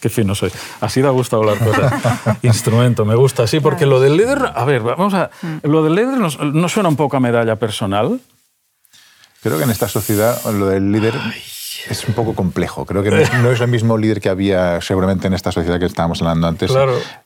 qué 0.01 0.09
fino 0.09 0.33
soy. 0.33 0.51
Así 0.81 1.01
da 1.01 1.11
gusto 1.11 1.37
hablar 1.37 1.59
cosas. 1.59 1.93
Instrumento, 2.41 3.05
me 3.05 3.15
gusta, 3.15 3.45
sí, 3.45 3.59
porque 3.59 3.85
lo 3.85 3.99
del 3.99 4.17
líder, 4.17 4.51
a 4.55 4.65
ver, 4.65 4.81
vamos 4.81 5.13
a. 5.13 5.29
Mm. 5.41 5.67
Lo 5.67 5.83
del 5.83 5.95
líder 5.95 6.17
no, 6.17 6.69
suena 6.69 6.89
un 6.89 6.95
poco 6.95 7.17
a 7.17 7.19
medalla 7.19 7.57
personal. 7.57 8.19
Creo 9.41 9.57
que 9.57 9.63
en 9.63 9.69
esta 9.69 9.87
sociedad 9.87 10.41
lo 10.51 10.67
del 10.67 10.91
líder 10.91 11.13
es 11.89 12.07
un 12.07 12.13
poco 12.13 12.33
complejo. 12.33 12.85
Creo 12.85 13.03
que 13.03 13.11
no, 13.11 13.51
es 13.51 13.61
el 13.61 13.67
mismo 13.67 13.97
líder 13.97 14.21
que 14.21 14.29
había 14.29 14.81
seguramente 14.81 15.27
en 15.27 15.33
esta 15.33 15.51
sociedad 15.51 15.79
que 15.79 15.85
estábamos 15.85 16.21
hablando 16.21 16.47
antes, 16.47 16.71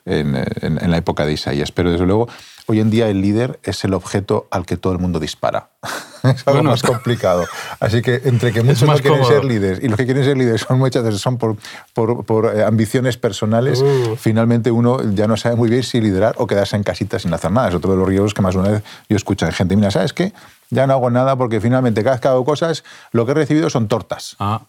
en, 0.05 0.91
la 0.91 0.97
época 0.97 1.25
de 1.25 1.33
Isaías. 1.33 1.71
Pero 1.71 1.91
desde 1.91 2.05
luego, 2.05 2.27
hoy 2.67 2.79
en 2.79 2.89
día 2.89 3.09
el 3.09 3.21
líder 3.21 3.59
es 3.63 3.83
el 3.83 3.93
objeto 3.93 4.47
al 4.51 4.65
que 4.65 4.77
todo 4.77 4.93
el 4.93 4.99
mundo 4.99 5.19
dispara. 5.19 5.69
es 6.23 6.47
algo 6.47 6.63
más 6.63 6.81
complicado. 6.81 7.45
Así 7.79 8.01
que 8.01 8.21
entre 8.25 8.51
que 8.51 8.63
muchos 8.63 8.83
no 8.83 8.95
quieren 8.97 9.25
ser 9.25 9.45
líderes 9.45 9.83
y 9.83 9.87
los 9.87 9.97
que 9.97 10.05
quieren 10.05 10.23
ser 10.23 10.37
líderes 10.37 10.61
son 10.61 10.79
muchas 10.79 11.03
veces 11.03 11.21
son 11.21 11.37
por, 11.37 11.57
por, 11.93 12.55
eh, 12.55 12.63
ambiciones 12.63 13.17
personales, 13.17 13.81
uh. 13.81 14.15
finalmente 14.17 14.71
uno 14.71 14.99
ya 15.13 15.27
no 15.27 15.37
sabe 15.37 15.55
muy 15.55 15.69
bien 15.69 15.83
si 15.83 16.01
liderar 16.01 16.35
o 16.37 16.47
quedarse 16.47 16.75
en 16.75 16.83
casita 16.83 17.19
sin 17.19 17.33
hacer 17.33 17.51
nada. 17.51 17.69
Es 17.69 17.75
otro 17.75 17.91
de 17.91 17.97
los 17.97 18.07
riesgos 18.07 18.33
que 18.33 18.41
más 18.41 18.55
una 18.55 18.69
vez 18.69 18.83
yo 19.09 19.17
escucho 19.17 19.45
de 19.45 19.51
gente, 19.51 19.75
mira, 19.75 19.91
¿sabes 19.91 20.13
qué? 20.13 20.33
Ya 20.69 20.87
no 20.87 20.93
hago 20.93 21.09
nada 21.09 21.35
porque 21.35 21.61
finalmente 21.61 22.03
cada 22.03 22.15
vez 22.15 22.21
que 22.21 22.27
hago 22.27 22.45
cosas, 22.45 22.83
lo 23.11 23.25
que 23.25 23.31
he 23.31 23.35
recibido 23.35 23.69
son 23.69 23.87
tortas. 23.87 24.35
Ah. 24.39 24.61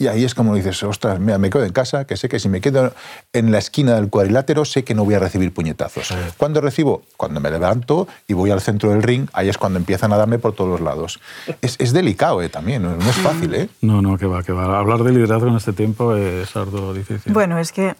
Y 0.00 0.06
ahí 0.06 0.24
es 0.24 0.32
como 0.32 0.54
dices, 0.54 0.80
ostras, 0.84 1.18
mira, 1.18 1.38
me 1.38 1.50
quedo 1.50 1.64
en 1.64 1.72
casa, 1.72 2.04
que 2.04 2.16
sé 2.16 2.28
que 2.28 2.38
si 2.38 2.48
me 2.48 2.60
quedo 2.60 2.94
en 3.32 3.50
la 3.50 3.58
esquina 3.58 3.96
del 3.96 4.08
cuadrilátero, 4.08 4.64
sé 4.64 4.84
que 4.84 4.94
no 4.94 5.04
voy 5.04 5.14
a 5.14 5.18
recibir 5.18 5.52
puñetazos. 5.52 6.14
¿Cuándo 6.36 6.60
recibo? 6.60 7.02
Cuando 7.16 7.40
me 7.40 7.50
levanto 7.50 8.06
y 8.28 8.34
voy 8.34 8.52
al 8.52 8.60
centro 8.60 8.90
del 8.90 9.02
ring, 9.02 9.28
ahí 9.32 9.48
es 9.48 9.58
cuando 9.58 9.76
empiezan 9.76 10.12
a 10.12 10.16
darme 10.16 10.38
por 10.38 10.52
todos 10.52 10.70
los 10.70 10.80
lados. 10.80 11.18
Es, 11.62 11.92
delicado 11.92 12.40
eh, 12.42 12.48
también, 12.48 12.84
no, 12.84 12.96
es 12.96 13.16
fácil. 13.16 13.52
¿eh? 13.56 13.68
No, 13.80 14.00
no, 14.00 14.16
que 14.18 14.26
va, 14.26 14.44
que 14.44 14.52
va. 14.52 14.78
Hablar 14.78 15.02
de 15.02 15.10
liderazgo 15.10 15.48
en 15.48 15.56
este 15.56 15.72
tiempo 15.72 16.14
es 16.14 16.54
algo 16.54 16.94
difícil. 16.94 17.32
Bueno, 17.32 17.58
es 17.58 17.72
que 17.72 17.96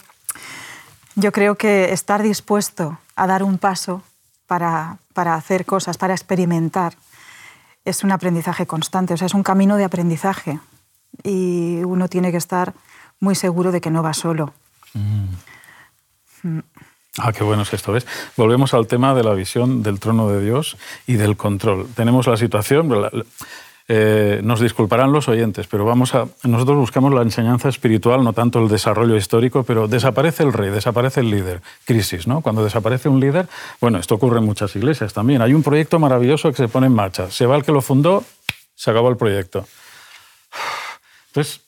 yo 1.16 1.32
creo 1.32 1.56
que 1.56 1.92
estar 1.92 2.22
dispuesto 2.22 2.96
a 3.16 3.26
dar 3.26 3.42
un 3.42 3.58
paso 3.58 4.02
para, 4.46 4.98
para 5.14 5.34
hacer 5.34 5.64
cosas, 5.64 5.98
para 5.98 6.14
experimentar, 6.14 6.94
es 7.88 8.04
un 8.04 8.12
aprendizaje 8.12 8.66
constante, 8.66 9.14
o 9.14 9.16
sea, 9.16 9.26
es 9.26 9.34
un 9.34 9.42
camino 9.42 9.76
de 9.76 9.84
aprendizaje 9.84 10.60
y 11.22 11.82
uno 11.84 12.08
tiene 12.08 12.30
que 12.30 12.36
estar 12.36 12.74
muy 13.20 13.34
seguro 13.34 13.72
de 13.72 13.80
que 13.80 13.90
no 13.90 14.02
va 14.02 14.14
solo. 14.14 14.52
Mm. 14.94 16.58
Ah, 17.18 17.32
qué 17.32 17.42
bueno 17.42 17.62
es 17.62 17.72
esto, 17.72 17.92
¿ves? 17.92 18.06
Volvemos 18.36 18.74
al 18.74 18.86
tema 18.86 19.12
de 19.14 19.24
la 19.24 19.34
visión 19.34 19.82
del 19.82 19.98
trono 19.98 20.28
de 20.28 20.40
Dios 20.40 20.76
y 21.06 21.14
del 21.14 21.36
control. 21.36 21.88
Tenemos 21.94 22.28
la 22.28 22.36
situación, 22.36 22.88
eh, 23.90 24.40
nos 24.44 24.60
disculparán 24.60 25.12
los 25.12 25.28
oyentes, 25.28 25.66
pero 25.66 25.86
vamos 25.86 26.14
a, 26.14 26.28
nosotros 26.42 26.76
buscamos 26.76 27.14
la 27.14 27.22
enseñanza 27.22 27.70
espiritual, 27.70 28.22
no 28.22 28.34
tanto 28.34 28.60
el 28.60 28.68
desarrollo 28.68 29.16
histórico, 29.16 29.62
pero 29.62 29.88
desaparece 29.88 30.42
el 30.42 30.52
rey, 30.52 30.68
desaparece 30.70 31.20
el 31.20 31.30
líder. 31.30 31.62
Crisis, 31.86 32.26
¿no? 32.26 32.42
Cuando 32.42 32.62
desaparece 32.62 33.08
un 33.08 33.18
líder, 33.18 33.48
bueno, 33.80 33.98
esto 33.98 34.16
ocurre 34.16 34.40
en 34.40 34.44
muchas 34.44 34.76
iglesias 34.76 35.14
también. 35.14 35.40
Hay 35.40 35.54
un 35.54 35.62
proyecto 35.62 35.98
maravilloso 35.98 36.50
que 36.50 36.56
se 36.56 36.68
pone 36.68 36.86
en 36.86 36.94
marcha. 36.94 37.30
Se 37.30 37.46
va 37.46 37.56
el 37.56 37.64
que 37.64 37.72
lo 37.72 37.80
fundó, 37.80 38.24
se 38.74 38.90
acabó 38.90 39.08
el 39.08 39.16
proyecto. 39.16 39.66
Entonces, 41.28 41.62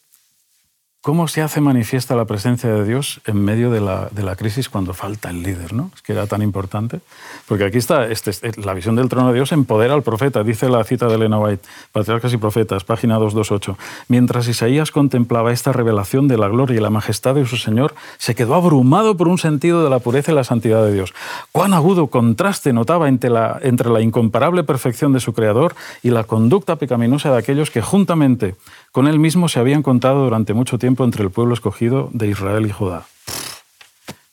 ¿Cómo 1.02 1.28
se 1.28 1.40
hace 1.40 1.62
manifiesta 1.62 2.14
la 2.14 2.26
presencia 2.26 2.68
de 2.68 2.84
Dios 2.84 3.22
en 3.24 3.42
medio 3.42 3.70
de 3.70 3.80
la, 3.80 4.10
de 4.10 4.22
la, 4.22 4.36
crisis 4.36 4.68
cuando 4.68 4.92
falta 4.92 5.30
el 5.30 5.42
líder? 5.42 5.72
¿no? 5.72 5.90
Es 5.94 6.02
que 6.02 6.12
era 6.12 6.26
tan 6.26 6.42
importante. 6.42 7.00
Porque 7.48 7.64
aquí 7.64 7.78
está 7.78 8.06
este, 8.08 8.32
la 8.60 8.74
visión 8.74 8.96
del 8.96 9.08
trono 9.08 9.28
de 9.28 9.34
Dios 9.34 9.50
empodera 9.52 9.94
al 9.94 10.02
profeta, 10.02 10.44
dice 10.44 10.68
la 10.68 10.84
cita 10.84 11.06
de 11.06 11.14
Elena 11.14 11.38
White, 11.38 11.66
Patriarcas 11.92 12.34
y 12.34 12.36
Profetas, 12.36 12.84
página 12.84 13.14
228. 13.14 13.78
Mientras 14.08 14.46
Isaías 14.46 14.90
contemplaba 14.90 15.52
esta 15.52 15.72
revelación 15.72 16.28
de 16.28 16.36
la 16.36 16.48
gloria 16.48 16.76
y 16.76 16.80
la 16.80 16.90
majestad 16.90 17.34
de 17.34 17.46
su 17.46 17.56
Señor, 17.56 17.94
se 18.18 18.34
quedó 18.34 18.54
abrumado 18.54 19.16
por 19.16 19.28
un 19.28 19.38
sentido 19.38 19.82
de 19.82 19.88
la 19.88 20.00
pureza 20.00 20.32
y 20.32 20.34
la 20.34 20.44
santidad 20.44 20.84
de 20.84 20.92
Dios. 20.92 21.14
Cuán 21.50 21.72
agudo 21.72 22.08
contraste 22.08 22.74
notaba 22.74 23.08
entre 23.08 23.30
la, 23.30 23.58
entre 23.62 23.88
la 23.88 24.02
incomparable 24.02 24.64
perfección 24.64 25.14
de 25.14 25.20
su 25.20 25.32
Creador 25.32 25.74
y 26.02 26.10
la 26.10 26.24
conducta 26.24 26.76
pecaminosa 26.76 27.30
de 27.30 27.38
aquellos 27.38 27.70
que 27.70 27.80
juntamente 27.80 28.54
con 28.92 29.06
él 29.08 29.18
mismo 29.18 29.48
se 29.48 29.60
habían 29.60 29.82
contado 29.82 30.24
durante 30.24 30.52
mucho 30.52 30.76
tiempo 30.76 30.89
entre 30.98 31.22
el 31.22 31.30
pueblo 31.30 31.54
escogido 31.54 32.10
de 32.12 32.28
Israel 32.28 32.66
y 32.66 32.70
Judá. 32.70 33.06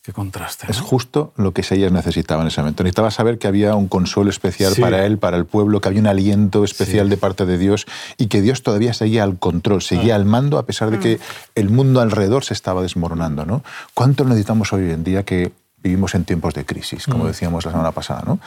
Qué 0.07 0.13
contraste. 0.13 0.67
Es 0.69 0.79
justo 0.79 1.33
lo 1.35 1.51
que 1.51 1.59
Isaías 1.59 1.91
necesitaba 1.91 2.41
en 2.41 2.47
ese 2.47 2.61
momento. 2.61 2.81
Necesitaba 2.81 3.11
saber 3.11 3.37
que 3.39 3.47
había 3.47 3.75
un 3.75 3.89
consuelo 3.89 4.29
especial 4.29 4.73
para 4.79 5.05
él, 5.05 5.17
para 5.17 5.35
el 5.35 5.45
pueblo, 5.45 5.81
que 5.81 5.89
había 5.89 5.99
un 5.99 6.07
aliento 6.07 6.63
especial 6.63 7.09
de 7.09 7.17
parte 7.17 7.45
de 7.45 7.57
Dios 7.57 7.85
y 8.17 8.27
que 8.27 8.41
Dios 8.41 8.63
todavía 8.63 8.93
seguía 8.93 9.23
al 9.23 9.37
control, 9.37 9.81
seguía 9.81 10.13
ah. 10.13 10.15
al 10.15 10.23
mando 10.23 10.59
a 10.59 10.65
pesar 10.65 10.91
de 10.91 10.99
que 10.99 11.17
mm. 11.17 11.19
el 11.55 11.69
mundo 11.69 11.99
alrededor 11.99 12.45
se 12.45 12.53
estaba 12.53 12.81
desmoronando. 12.83 13.45
¿no? 13.45 13.65
¿Cuánto 13.93 14.23
necesitamos 14.23 14.71
hoy 14.71 14.91
en 14.91 15.03
día 15.03 15.23
que 15.23 15.51
vivimos 15.83 16.15
en 16.15 16.23
tiempos 16.23 16.53
de 16.53 16.63
crisis, 16.63 17.05
como 17.05 17.25
mm. 17.25 17.27
decíamos 17.27 17.65
la 17.65 17.71
semana 17.71 17.91
pasada? 17.91 18.23
¿no? 18.25 18.39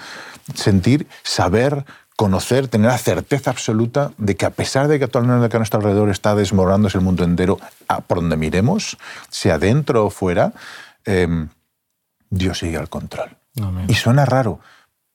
Sentir, 0.55 1.07
saber, 1.25 1.85
conocer, 2.21 2.69
tener 2.69 2.89
la 2.89 2.99
certeza 2.99 3.49
absoluta 3.51 4.13
de 4.19 4.37
que 4.37 4.45
a 4.45 4.51
pesar 4.51 4.89
de 4.89 4.99
que 4.99 5.07
actualmente 5.07 5.57
a 5.57 5.59
nuestro 5.59 5.79
alrededor 5.79 6.11
está 6.11 6.35
desmoronándose 6.35 6.99
el 6.99 7.03
mundo 7.03 7.25
entero, 7.25 7.59
por 8.07 8.21
donde 8.21 8.37
miremos, 8.37 8.99
sea 9.31 9.59
dentro 9.59 10.05
o 10.05 10.11
fuera, 10.11 10.53
em, 11.07 11.49
Dios 12.29 12.59
sigue 12.59 12.77
al 12.77 12.91
control. 12.91 13.39
Y 13.89 13.95
suena 13.95 14.27
raro, 14.27 14.61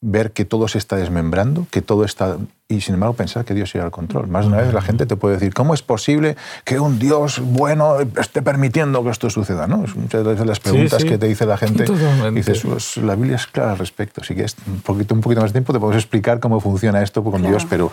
ver 0.01 0.31
que 0.31 0.45
todo 0.45 0.67
se 0.67 0.79
está 0.79 0.95
desmembrando, 0.95 1.67
que 1.69 1.83
todo 1.83 2.05
está... 2.05 2.37
Y 2.67 2.81
sin 2.81 2.95
embargo 2.95 3.13
pensar 3.13 3.45
que 3.45 3.53
Dios 3.53 3.69
sigue 3.69 3.83
al 3.83 3.91
control. 3.91 4.27
Más 4.27 4.45
de 4.45 4.47
una 4.51 4.61
vez 4.61 4.73
la 4.73 4.81
gente 4.81 5.05
te 5.05 5.15
puede 5.15 5.35
decir, 5.35 5.53
¿cómo 5.53 5.75
es 5.75 5.83
posible 5.83 6.35
que 6.63 6.79
un 6.79 6.97
Dios 6.97 7.39
bueno 7.39 7.97
esté 8.19 8.41
permitiendo 8.41 9.03
que 9.03 9.11
esto 9.11 9.29
suceda? 9.29 9.67
¿no? 9.67 9.85
Es 9.85 9.95
muchas 9.95 10.23
veces 10.23 10.47
las 10.47 10.59
preguntas 10.59 11.03
que 11.03 11.19
te 11.19 11.27
dice 11.27 11.45
la 11.45 11.57
gente. 11.57 11.85
Dices, 12.33 12.61
pues, 12.61 12.97
la 12.97 13.13
Biblia 13.15 13.35
es 13.35 13.45
clara 13.45 13.73
al 13.73 13.77
respecto. 13.77 14.23
Si 14.23 14.33
quieres 14.33 14.55
un 14.65 14.81
poquito, 14.81 15.13
un 15.13 15.21
poquito 15.21 15.41
más 15.41 15.51
de 15.51 15.53
tiempo 15.53 15.73
te 15.73 15.79
podemos 15.79 16.01
explicar 16.01 16.39
cómo 16.39 16.59
funciona 16.59 17.03
esto 17.03 17.23
con 17.23 17.43
Dios, 17.43 17.67
pero 17.69 17.91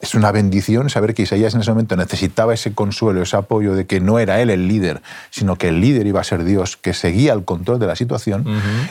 es 0.00 0.14
una 0.14 0.30
bendición 0.32 0.90
saber 0.90 1.14
que 1.14 1.22
Isaías 1.22 1.54
en 1.54 1.60
ese 1.60 1.70
momento 1.70 1.96
necesitaba 1.96 2.54
ese 2.54 2.72
consuelo, 2.72 3.22
ese 3.22 3.36
apoyo 3.36 3.74
de 3.74 3.86
que 3.86 4.00
no 4.00 4.18
era 4.18 4.40
él 4.40 4.50
el 4.50 4.68
líder, 4.68 5.02
sino 5.30 5.56
que 5.56 5.68
el 5.68 5.80
líder 5.80 6.06
iba 6.06 6.20
a 6.20 6.24
ser 6.24 6.44
Dios, 6.44 6.76
que 6.76 6.94
seguía 6.94 7.32
el 7.32 7.44
control 7.44 7.78
de 7.78 7.86
la 7.86 7.96
situación 7.96 8.44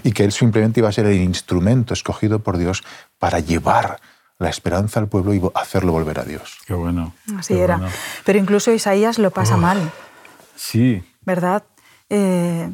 y 0.04 0.12
que 0.12 0.26
él 0.26 0.32
simplemente 0.32 0.82
iba 0.82 0.90
a 0.90 0.92
ser 0.92 1.06
el 1.06 1.22
instrumento 1.22 1.94
escogido 1.94 2.40
por 2.40 2.58
Dios 2.58 2.84
para 3.20 3.40
llevar 3.40 4.00
la 4.40 4.50
esperanza 4.50 5.00
al 5.00 5.08
pueblo 5.08 5.34
y 5.34 5.42
hacerlo 5.56 5.92
volver 5.92 6.20
a 6.20 6.24
Dios. 6.24 6.58
Qué 6.66 6.74
bueno. 6.74 7.14
Así 7.38 7.56
era. 7.56 7.80
Pero 8.24 8.38
incluso 8.38 8.72
Isaías 8.72 9.18
lo 9.18 9.32
pasa 9.32 9.58
mal. 9.58 9.92
Sí. 10.56 11.04
¿Verdad? 11.26 11.64
Eh, 12.10 12.72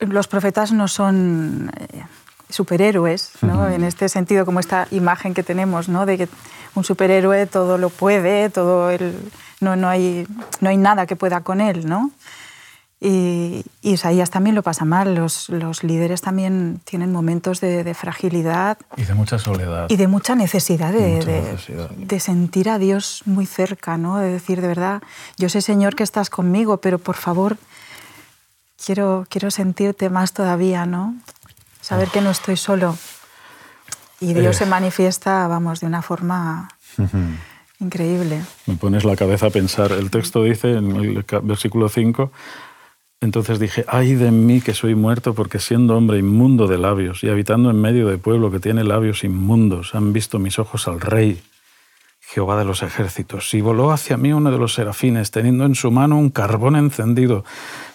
los 0.00 0.28
profetas 0.28 0.72
no 0.72 0.88
son 0.88 1.72
eh, 1.78 2.04
superhéroes, 2.48 3.32
¿no? 3.42 3.68
En 3.68 3.84
este 3.84 4.08
sentido, 4.08 4.44
como 4.44 4.60
esta 4.60 4.86
imagen 4.90 5.34
que 5.34 5.42
tenemos, 5.42 5.88
¿no? 5.88 6.06
De 6.06 6.18
que 6.18 6.28
un 6.74 6.84
superhéroe 6.84 7.46
todo 7.46 7.78
lo 7.78 7.90
puede, 7.90 8.50
todo 8.50 8.90
el, 8.90 9.18
no, 9.60 9.76
no, 9.76 9.88
hay, 9.88 10.26
no 10.60 10.68
hay 10.68 10.76
nada 10.76 11.06
que 11.06 11.16
pueda 11.16 11.40
con 11.40 11.60
él, 11.60 11.86
¿no? 11.86 12.10
Y, 13.00 13.64
Isaías 13.82 14.30
también 14.30 14.56
lo 14.56 14.62
pasa 14.62 14.84
mal, 14.84 15.14
los, 15.14 15.48
los 15.48 15.84
líderes 15.84 16.22
también 16.22 16.80
tienen 16.84 17.12
momentos 17.12 17.60
de, 17.60 17.94
fragilidad. 17.94 18.78
Y 18.96 19.04
de 19.04 19.14
mucha 19.14 19.38
soledad. 19.38 19.86
Y 19.88 19.96
de 19.96 20.08
mucha 20.08 20.34
necesidad 20.34 20.92
de, 20.92 21.56
de, 21.98 22.20
sentir 22.20 22.68
a 22.68 22.78
Dios 22.78 23.22
muy 23.26 23.46
cerca, 23.46 23.96
¿no? 23.96 24.16
De 24.16 24.32
decir, 24.32 24.60
de 24.60 24.68
verdad, 24.68 25.02
yo 25.36 25.48
sé, 25.48 25.60
Señor, 25.60 25.94
que 25.94 26.02
estás 26.02 26.30
conmigo, 26.30 26.78
pero 26.78 26.98
por 26.98 27.16
favor, 27.16 27.58
quiero, 28.84 29.26
quiero 29.28 29.50
sentirte 29.50 30.10
más 30.10 30.32
todavía, 30.32 30.86
¿no? 30.86 31.14
Saber 31.80 32.08
que 32.08 32.20
no 32.20 32.30
estoy 32.30 32.56
solo. 32.56 32.96
Y 34.20 34.32
Dios 34.32 34.56
se 34.56 34.64
eh. 34.64 34.68
manifiesta, 34.68 35.46
vamos, 35.46 35.80
de 35.80 35.86
una 35.86 36.02
forma 36.02 36.68
increíble. 37.78 38.42
Me 38.66 38.76
pones 38.76 39.04
la 39.04 39.16
cabeza 39.16 39.46
a 39.46 39.50
pensar. 39.50 39.92
El 39.92 40.10
texto 40.10 40.42
dice 40.42 40.72
en 40.72 40.96
el 40.96 41.24
versículo 41.42 41.88
5, 41.88 42.32
entonces 43.20 43.58
dije, 43.58 43.84
ay 43.88 44.14
de 44.14 44.30
mí 44.30 44.60
que 44.60 44.74
soy 44.74 44.94
muerto 44.94 45.34
porque 45.34 45.58
siendo 45.58 45.96
hombre 45.96 46.18
inmundo 46.18 46.66
de 46.66 46.78
labios 46.78 47.24
y 47.24 47.28
habitando 47.28 47.70
en 47.70 47.80
medio 47.80 48.08
de 48.08 48.18
pueblo 48.18 48.50
que 48.50 48.60
tiene 48.60 48.84
labios 48.84 49.24
inmundos, 49.24 49.94
han 49.94 50.12
visto 50.12 50.38
mis 50.38 50.58
ojos 50.58 50.86
al 50.86 51.00
rey, 51.00 51.42
Jehová 52.20 52.58
de 52.58 52.64
los 52.64 52.82
ejércitos. 52.82 53.54
Y 53.54 53.60
voló 53.60 53.92
hacia 53.92 54.16
mí 54.16 54.32
uno 54.32 54.50
de 54.50 54.58
los 54.58 54.74
serafines, 54.74 55.30
teniendo 55.30 55.64
en 55.64 55.74
su 55.74 55.90
mano 55.90 56.18
un 56.18 56.30
carbón 56.30 56.76
encendido 56.76 57.44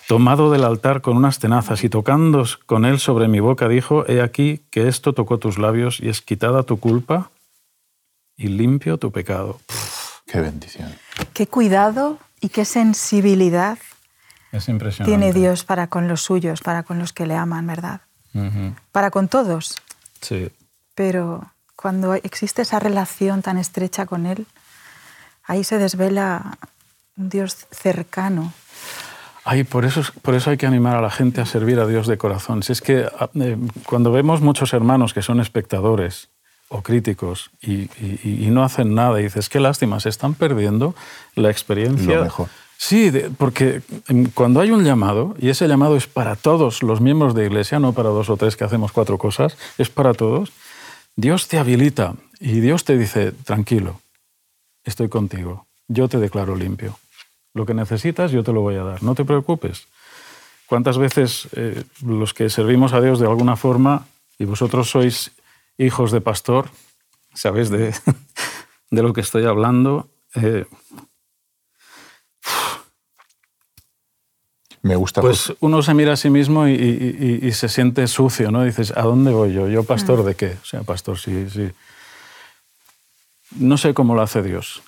tomado 0.08 0.52
del 0.52 0.64
altar 0.64 1.02
con 1.02 1.18
unas 1.18 1.40
tenazas 1.40 1.84
y 1.84 1.90
tocando 1.90 2.46
con 2.66 2.86
él 2.86 3.00
sobre 3.00 3.28
mi 3.28 3.40
boca, 3.40 3.68
dijo, 3.68 4.06
He 4.08 4.22
aquí 4.22 4.66
que 4.72 4.88
esto 4.88 5.14
tocó 5.14 5.38
tus 5.38 5.58
labios 5.58 6.00
y 6.00 6.10
es 6.10 6.22
quitada 6.22 6.64
tu 6.64 6.80
culpa 6.80 7.32
y 8.36 8.48
limpio 8.48 8.98
tu 8.98 9.12
pecado. 9.12 9.60
qué 10.26 10.42
bendición. 10.42 10.94
Qué 11.34 11.48
cuidado 11.48 12.18
y 12.40 12.50
qué 12.50 12.66
sensibilidad 12.66 13.78
es 14.52 14.70
tiene 15.06 15.34
Dios 15.34 15.64
para 15.64 15.88
con 15.88 16.08
los 16.08 16.22
suyos, 16.22 16.62
para 16.62 16.84
con 16.84 17.00
los 17.00 17.14
que 17.14 17.26
le 17.26 17.36
aman, 17.36 17.66
¿verdad? 17.68 18.02
Para 18.92 19.12
con 19.12 19.28
todos. 19.28 19.76
Sí. 20.22 20.50
Pero 20.96 21.52
cuando 21.76 22.14
existe 22.14 22.62
esa 22.62 22.80
relación 22.80 23.42
tan 23.42 23.58
estrecha 23.58 24.06
con 24.06 24.26
Él, 24.26 24.46
ahí 25.44 25.64
se 25.64 25.78
desvela 25.78 26.58
un 27.18 27.30
Dios 27.30 27.68
cercano, 27.72 28.54
Ay, 29.44 29.64
por 29.64 29.86
eso, 29.86 30.04
por 30.22 30.36
eso 30.36 30.52
hay 30.52 30.58
que 30.58 30.68
animar 30.68 30.96
a 30.96 31.02
la 31.02 31.10
gente 31.10 31.42
a 31.42 31.46
servir 31.46 31.80
a 31.80 31.88
Dios 31.88 32.06
de 32.06 32.18
corazón. 32.18 32.62
Si 32.62 32.74
es 32.74 32.82
que 32.82 33.08
ah, 33.20 33.30
eh, 33.36 33.58
cuando 33.86 34.12
vemos 34.12 34.42
muchos 34.42 34.74
hermanos 34.74 35.14
que 35.14 35.24
son 35.24 35.40
espectadores 35.40 36.30
o 36.70 36.84
críticos 36.84 37.52
y, 37.60 37.90
no 38.52 38.64
hacen 38.64 38.94
nada 38.94 39.20
y 39.20 39.24
dices, 39.24 39.50
qué 39.50 39.60
lástima, 39.60 40.00
se 40.00 40.10
están 40.10 40.36
perdiendo 40.36 40.96
la 41.36 41.50
experiencia. 41.50 42.18
Lo 42.18 42.24
mejor. 42.24 42.50
Sí, 42.82 43.12
porque 43.38 43.84
em, 44.08 44.32
cuando 44.34 44.60
hay 44.60 44.72
un 44.72 44.84
llamado, 44.84 45.36
y 45.40 45.50
ese 45.50 45.68
llamado 45.68 45.96
es 45.96 46.08
para 46.08 46.36
todos 46.36 46.82
los 46.82 47.00
miembros 47.00 47.36
de 47.36 47.46
iglesia, 47.46 47.78
no 47.78 47.94
para 47.94 48.10
dos 48.10 48.28
o 48.32 48.38
tres 48.38 48.58
que 48.58 48.64
hacemos 48.64 48.92
cuatro 48.92 49.20
cosas, 49.20 49.56
es 49.78 49.92
para 49.92 50.16
todos, 50.16 50.52
Dios 51.16 51.48
te 51.48 51.60
habilita 51.60 52.16
y 52.40 52.60
Dios 52.60 52.84
te 52.84 52.98
dice, 52.98 53.34
tranquilo, 53.34 54.02
estoy 54.84 55.10
contigo, 55.10 55.68
yo 55.88 56.10
te 56.10 56.18
declaro 56.18 56.56
limpio. 56.56 56.98
Lo 57.54 57.68
que 57.68 57.76
necesitas 57.76 58.32
yo 58.32 58.44
te 58.44 58.52
lo 58.52 58.62
voy 58.62 58.78
a 58.78 58.84
dar, 58.84 59.04
no 59.04 59.14
te 59.14 59.26
preocupes. 59.26 59.86
¿Cuántas 60.66 60.98
veces 60.98 61.50
eh, 61.52 61.84
los 62.04 62.34
que 62.34 62.50
servimos 62.50 62.94
a 62.94 63.02
Dios 63.02 63.20
de 63.20 63.28
alguna 63.28 63.58
forma, 63.58 64.08
y 64.40 64.46
vosotros 64.46 64.90
sois 64.90 65.34
hijos 65.78 66.12
de 66.12 66.20
pastor, 66.20 66.72
sabéis 67.36 67.70
de, 67.70 67.94
lo 68.90 69.14
que 69.14 69.22
estoy 69.22 69.46
hablando? 69.46 70.10
Eh, 70.34 70.66
Me 74.84 74.96
gusta. 74.96 75.22
Pues 75.22 75.54
uno 75.60 75.84
se 75.84 75.94
mira 75.94 76.14
a 76.14 76.18
sí 76.18 76.30
mismo 76.30 76.68
y, 76.68 76.74
y, 76.74 77.52
se 77.52 77.70
siente 77.70 78.08
sucio, 78.08 78.50
¿no? 78.50 78.64
Dices, 78.64 78.92
¿a 78.96 79.04
dónde 79.04 79.32
voy 79.32 79.54
yo? 79.54 79.68
¿Yo 79.68 79.84
pastor 79.84 80.24
de 80.24 80.36
qué? 80.36 80.58
O 80.62 80.66
sea, 80.66 80.82
pastor, 80.82 81.20
sí, 81.20 81.48
sí. 81.52 81.70
No 83.58 83.78
sé 83.78 83.94
cómo 83.94 84.16
lo 84.16 84.22
hace 84.22 84.42
Dios 84.42 84.82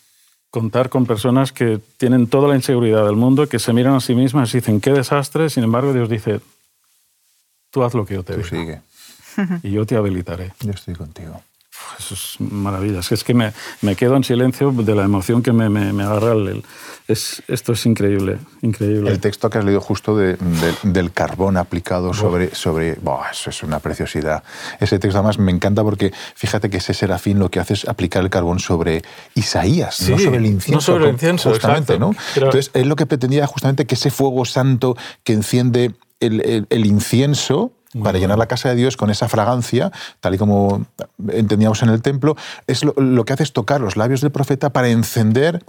contar 0.53 0.89
con 0.89 1.07
personas 1.07 1.51
que 1.51 1.81
tienen 1.97 2.27
toda 2.27 2.47
la 2.47 2.55
inseguridad 2.55 3.03
del 3.07 3.15
mundo, 3.15 3.49
que 3.49 3.57
se 3.57 3.73
miran 3.73 3.95
a 3.95 3.99
sí 3.99 4.13
mismas 4.13 4.53
y 4.53 4.59
dicen, 4.59 4.79
qué 4.81 4.91
desastre, 4.91 5.49
sin 5.49 5.63
embargo 5.63 5.93
Dios 5.93 6.07
dice, 6.07 6.41
tú 7.71 7.83
haz 7.83 7.95
lo 7.95 8.05
que 8.05 8.13
yo 8.13 8.23
te 8.23 8.35
tú 8.35 8.55
diga. 8.55 8.83
Sigue. 9.35 9.59
Y 9.63 9.71
yo 9.71 9.83
te 9.87 9.95
habilitaré. 9.95 10.53
Yo 10.59 10.69
estoy 10.69 10.93
contigo. 10.93 11.41
Eso 11.97 12.13
es 12.13 12.35
maravilla. 12.39 12.99
Es 12.99 13.23
que 13.23 13.33
me, 13.33 13.53
me, 13.81 13.95
quedo 13.95 14.15
en 14.15 14.23
silencio 14.23 14.71
de 14.71 14.95
la 14.95 15.03
emoción 15.03 15.41
que 15.41 15.53
me, 15.53 15.69
me, 15.69 16.03
agarra. 16.03 16.33
El, 16.33 16.63
es, 17.07 17.43
esto 17.47 17.73
es 17.73 17.85
increíble, 17.85 18.37
increíble. 18.61 19.11
El 19.11 19.19
texto 19.19 19.49
que 19.49 19.57
has 19.57 19.65
leído 19.65 19.81
justo 19.81 20.15
de, 20.15 20.37
del 20.83 21.11
carbón 21.11 21.57
aplicado 21.57 22.13
sobre... 22.13 22.53
sobre 22.55 22.97
eso 23.31 23.49
es 23.49 23.63
una 23.63 23.79
preciosidad. 23.79 24.43
Ese 24.79 24.99
texto 24.99 25.19
además 25.19 25.37
me 25.37 25.51
encanta 25.51 25.83
porque 25.83 26.13
fíjate 26.35 26.69
que 26.69 26.77
ese 26.77 26.93
serafín 26.93 27.39
lo 27.39 27.49
que 27.49 27.59
hace 27.59 27.73
es 27.73 27.87
aplicar 27.87 28.23
el 28.23 28.29
carbón 28.29 28.59
sobre 28.59 29.03
Isaías, 29.35 30.09
no 30.09 30.17
sobre 30.17 30.37
el 30.37 30.45
incienso. 30.45 30.75
No 30.75 30.81
sobre 30.81 31.05
el 31.05 31.13
incienso, 31.13 31.49
justamente, 31.49 31.99
¿no? 31.99 32.15
Entonces, 32.35 32.71
él 32.73 32.87
lo 32.87 32.95
que 32.95 33.05
pretendía 33.05 33.47
justamente 33.47 33.85
que 33.85 33.95
ese 33.95 34.09
fuego 34.09 34.45
santo 34.45 34.95
que 35.23 35.33
enciende 35.33 35.93
el, 36.19 36.65
el 36.69 36.85
incienso 36.85 37.73
para 38.01 38.17
llenar 38.17 38.37
la 38.37 38.47
casa 38.47 38.69
de 38.69 38.75
Dios 38.75 38.97
con 38.97 39.09
esa 39.09 39.27
fragancia, 39.27 39.91
tal 40.19 40.35
y 40.35 40.37
como 40.37 40.85
entendíamos 41.29 41.83
en 41.83 41.89
el 41.89 42.01
templo, 42.01 42.35
es 42.67 42.83
lo, 42.83 43.25
que 43.25 43.33
hace 43.33 43.43
es 43.43 43.53
tocar 43.53 43.81
los 43.81 43.97
labios 43.97 44.21
del 44.21 44.31
profeta 44.31 44.71
para 44.71 44.89
encender 44.89 45.63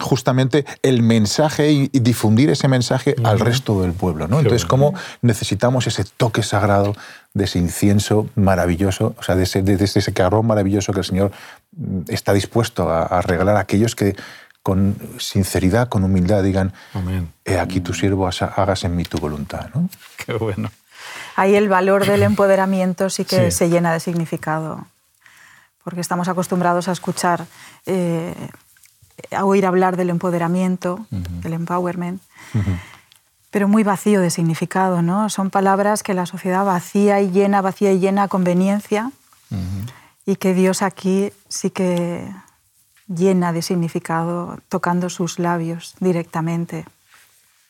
justamente 0.00 0.64
el 0.82 1.02
mensaje 1.02 1.72
y, 1.72 1.88
difundir 1.88 2.50
ese 2.50 2.68
mensaje 2.68 3.16
al 3.24 3.40
resto 3.40 3.82
del 3.82 3.92
pueblo. 3.92 4.28
¿no? 4.28 4.38
Entonces, 4.38 4.64
¿cómo 4.64 4.94
necesitamos 5.22 5.86
ese 5.86 6.04
toque 6.04 6.42
sagrado 6.42 6.94
de 7.34 7.44
ese 7.44 7.58
incienso 7.58 8.28
maravilloso, 8.36 9.14
o 9.18 9.22
sea, 9.22 9.34
de 9.34 9.42
ese, 9.42 9.62
de 9.62 9.82
ese 9.82 10.12
carbón 10.12 10.46
maravilloso 10.46 10.92
que 10.92 11.00
el 11.00 11.04
Señor 11.04 11.32
mm, 11.76 12.02
está 12.08 12.32
dispuesto 12.32 12.90
a, 12.90 13.20
regalar 13.22 13.56
a 13.56 13.60
aquellos 13.60 13.96
que 13.96 14.14
con 14.62 14.96
sinceridad, 15.18 15.88
con 15.88 16.04
humildad 16.04 16.42
digan, 16.42 16.72
He 17.44 17.58
aquí 17.58 17.80
tu 17.80 17.94
siervo, 17.94 18.28
hagas 18.28 18.84
en 18.84 18.94
mí 18.94 19.04
tu 19.04 19.18
voluntad. 19.18 19.70
¿no? 19.74 19.88
Qué 20.24 20.34
bueno 20.34 20.70
ahí 21.36 21.54
el 21.54 21.68
valor 21.68 22.06
del 22.06 22.22
empoderamiento 22.30 23.10
sí 23.10 23.24
que 23.24 23.50
se 23.50 23.68
llena 23.68 23.92
de 23.92 24.00
significado, 24.00 24.86
porque 25.84 26.00
estamos 26.00 26.28
acostumbrados 26.28 26.88
a 26.88 26.92
escuchar, 26.92 27.46
eh, 27.86 28.34
a 29.34 29.44
oír 29.44 29.66
hablar 29.66 29.96
del 29.96 30.10
empoderamiento, 30.10 31.06
del 31.10 31.52
empowerment, 31.52 32.22
pero 33.50 33.68
muy 33.68 33.82
vacío 33.82 34.20
de 34.20 34.30
significado, 34.30 35.02
¿no? 35.02 35.30
Son 35.30 35.50
palabras 35.50 36.02
que 36.02 36.14
la 36.14 36.26
sociedad 36.26 36.64
vacía 36.64 37.20
y 37.20 37.30
llena, 37.30 37.60
vacía 37.62 37.92
y 37.92 37.98
llena 37.98 38.24
a 38.24 38.28
conveniencia, 38.28 39.10
y 40.26 40.36
que 40.36 40.54
Dios 40.54 40.82
aquí 40.82 41.32
sí 41.48 41.70
que 41.70 42.30
llena 43.08 43.52
de 43.52 43.62
significado 43.62 44.58
tocando 44.68 45.08
sus 45.08 45.38
labios 45.38 45.94
directamente. 46.00 46.84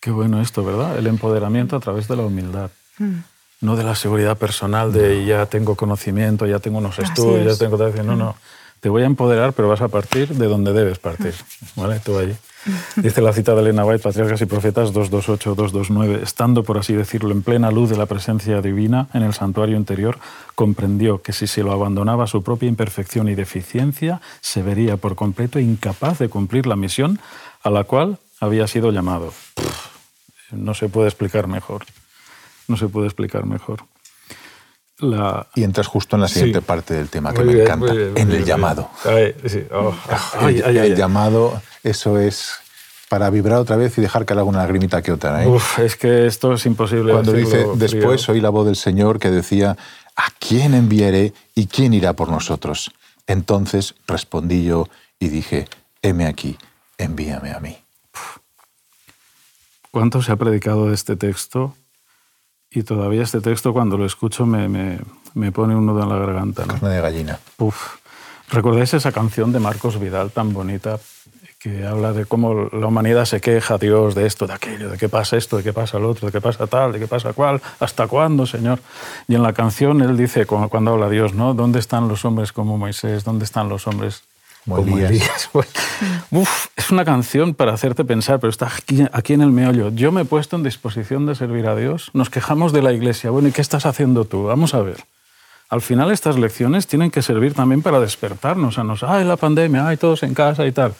Qué 0.00 0.10
bueno 0.10 0.40
esto, 0.40 0.64
¿verdad? 0.64 0.98
El 0.98 1.06
empoderamiento 1.06 1.76
a 1.76 1.80
través 1.80 2.08
de 2.08 2.16
la 2.16 2.22
humildad. 2.22 2.70
Mm 2.98 3.18
no 3.60 3.76
de 3.76 3.84
la 3.84 3.94
seguridad 3.94 4.36
personal, 4.36 4.92
de 4.92 5.24
ya 5.24 5.46
tengo 5.46 5.74
conocimiento, 5.74 6.46
ya 6.46 6.58
tengo 6.58 6.78
unos 6.78 6.98
estudios, 6.98 7.58
ya 7.58 7.66
tengo... 7.66 7.76
No, 8.04 8.16
no, 8.16 8.36
te 8.80 8.88
voy 8.88 9.02
a 9.02 9.06
empoderar, 9.06 9.52
pero 9.52 9.68
vas 9.68 9.80
a 9.80 9.88
partir 9.88 10.28
de 10.28 10.46
donde 10.46 10.72
debes 10.72 10.98
partir. 10.98 11.34
¿Vale? 11.74 11.98
Tú 11.98 12.16
allí. 12.18 12.34
Dice 12.96 13.20
la 13.20 13.32
cita 13.32 13.54
de 13.54 13.62
Elena 13.62 13.84
White, 13.84 14.02
Patriarcas 14.02 14.40
y 14.42 14.46
Profetas 14.46 14.92
228-229, 14.92 16.22
estando, 16.22 16.62
por 16.62 16.78
así 16.78 16.92
decirlo, 16.92 17.32
en 17.32 17.42
plena 17.42 17.70
luz 17.70 17.90
de 17.90 17.96
la 17.96 18.06
presencia 18.06 18.60
divina 18.60 19.08
en 19.14 19.22
el 19.22 19.32
santuario 19.32 19.76
interior, 19.76 20.18
comprendió 20.54 21.22
que 21.22 21.32
si 21.32 21.46
se 21.46 21.62
lo 21.62 21.72
abandonaba 21.72 22.24
a 22.24 22.26
su 22.28 22.42
propia 22.42 22.68
imperfección 22.68 23.28
y 23.28 23.34
deficiencia, 23.34 24.20
se 24.40 24.62
vería 24.62 24.96
por 24.96 25.16
completo 25.16 25.58
incapaz 25.58 26.18
de 26.18 26.28
cumplir 26.28 26.66
la 26.66 26.76
misión 26.76 27.18
a 27.62 27.70
la 27.70 27.84
cual 27.84 28.18
había 28.38 28.68
sido 28.68 28.92
llamado. 28.92 29.32
no 30.52 30.74
se 30.74 30.88
puede 30.88 31.08
explicar 31.08 31.48
mejor 31.48 31.84
no 32.68 32.76
se 32.76 32.88
puede 32.88 33.06
explicar 33.06 33.44
mejor. 33.46 33.84
Y 35.54 35.62
entras 35.62 35.86
justo 35.86 36.16
en 36.16 36.22
la 36.22 36.28
siguiente 36.28 36.60
parte 36.60 36.94
del 36.94 37.08
tema 37.08 37.32
que 37.32 37.44
me 37.44 37.62
encanta, 37.62 37.92
en 37.92 38.32
el 38.32 38.44
llamado. 38.44 38.90
Oh. 39.72 39.94
el, 40.48 40.96
llamado, 40.96 41.62
eso 41.84 42.18
es 42.18 42.54
para 43.08 43.30
vibrar 43.30 43.58
otra 43.58 43.76
vez 43.76 43.96
y 43.96 44.00
dejar 44.00 44.26
que 44.26 44.32
haga 44.32 44.42
una 44.42 44.58
lagrimita 44.58 45.00
que 45.00 45.12
otra. 45.12 45.44
¿eh? 45.44 45.58
es 45.78 45.96
que 45.96 46.26
esto 46.26 46.52
es 46.52 46.66
imposible. 46.66 47.12
Cuando 47.12 47.32
dice, 47.32 47.66
después 47.76 48.28
oí 48.28 48.40
la 48.40 48.50
voz 48.50 48.66
del 48.66 48.76
Señor 48.76 49.20
que 49.20 49.30
decía, 49.30 49.76
¿a 50.16 50.26
quién 50.40 50.74
enviaré 50.74 51.32
y 51.54 51.68
quién 51.68 51.94
irá 51.94 52.14
por 52.14 52.28
nosotros? 52.28 52.90
Entonces 53.28 53.94
respondí 54.06 54.64
yo 54.64 54.88
y 55.20 55.28
dije, 55.28 55.68
heme 56.02 56.26
aquí, 56.26 56.58
envíame 56.98 57.52
a 57.52 57.60
mí. 57.60 57.78
¿Cuánto 59.92 60.22
se 60.22 60.32
ha 60.32 60.36
predicado 60.36 60.88
de 60.88 60.94
este 60.94 61.16
texto? 61.16 61.74
Y 62.70 62.82
todavía 62.82 63.22
este 63.22 63.40
texto, 63.40 63.72
cuando 63.72 63.96
lo 63.96 64.04
escucho, 64.04 64.44
me, 64.46 64.68
me, 64.68 64.98
me 65.34 65.52
pone 65.52 65.74
un 65.74 65.86
nudo 65.86 66.02
en 66.02 66.08
la 66.08 66.18
garganta. 66.18 66.66
¿no? 66.66 66.74
Carne 66.74 66.90
de 66.90 67.00
gallina. 67.00 67.38
Uf. 67.58 67.96
¿Recordáis 68.50 68.94
esa 68.94 69.12
canción 69.12 69.52
de 69.52 69.58
Marcos 69.58 70.00
Vidal 70.00 70.30
tan 70.30 70.52
bonita 70.52 70.98
que 71.58 71.84
habla 71.86 72.12
de 72.12 72.24
cómo 72.24 72.68
la 72.72 72.86
humanidad 72.86 73.24
se 73.24 73.40
queja, 73.40 73.78
Dios, 73.78 74.14
de 74.14 74.26
esto, 74.26 74.46
de 74.46 74.52
aquello, 74.52 74.90
de 74.90 74.96
qué 74.96 75.08
pasa 75.08 75.36
esto, 75.36 75.56
de 75.56 75.64
qué 75.64 75.72
pasa 75.72 75.98
lo 75.98 76.10
otro, 76.10 76.26
de 76.26 76.32
qué 76.32 76.40
pasa 76.40 76.66
tal, 76.68 76.92
de 76.92 77.00
qué 77.00 77.08
pasa 77.08 77.32
cual, 77.32 77.60
hasta 77.80 78.06
cuándo, 78.06 78.46
Señor? 78.46 78.78
Y 79.26 79.34
en 79.34 79.42
la 79.42 79.52
canción 79.52 80.00
él 80.00 80.16
dice, 80.16 80.46
cuando 80.46 80.92
habla 80.92 81.10
Dios, 81.10 81.34
¿no? 81.34 81.54
¿Dónde 81.54 81.80
están 81.80 82.06
los 82.06 82.24
hombres 82.24 82.52
como 82.52 82.78
Moisés? 82.78 83.24
¿Dónde 83.24 83.44
están 83.44 83.68
los 83.68 83.88
hombres 83.88 84.22
es 86.76 86.90
una 86.90 87.04
canción 87.04 87.54
para 87.54 87.72
hacerte 87.72 88.04
pensar, 88.04 88.40
pero 88.40 88.50
está 88.50 88.70
aquí, 89.12 89.32
en 89.32 89.40
el 89.40 89.50
meollo. 89.50 89.90
Yo 89.90 90.12
me 90.12 90.22
he 90.22 90.24
puesto 90.24 90.56
en 90.56 90.62
disposición 90.62 91.26
de 91.26 91.34
servir 91.34 91.66
a 91.66 91.76
Dios. 91.76 92.10
Nos 92.12 92.30
quejamos 92.30 92.72
de 92.72 92.82
la 92.82 92.92
iglesia. 92.92 93.30
Bueno, 93.30 93.48
¿y 93.48 93.52
qué 93.52 93.60
estás 93.60 93.86
haciendo 93.86 94.24
tú? 94.24 94.44
Vamos 94.44 94.74
a 94.74 94.82
ver. 94.82 95.04
Al 95.68 95.80
final 95.80 96.10
estas 96.10 96.38
lecciones 96.38 96.86
tienen 96.86 97.10
que 97.10 97.22
servir 97.22 97.54
también 97.54 97.82
para 97.82 98.00
despertarnos 98.00 98.78
a 98.78 98.84
nos. 98.84 99.02
Ay, 99.02 99.24
la 99.24 99.36
pandemia, 99.36 99.86
ay, 99.86 99.96
todos 99.96 100.22
en 100.22 100.34
casa 100.34 100.66
y 100.66 100.72
tal. 100.72 100.94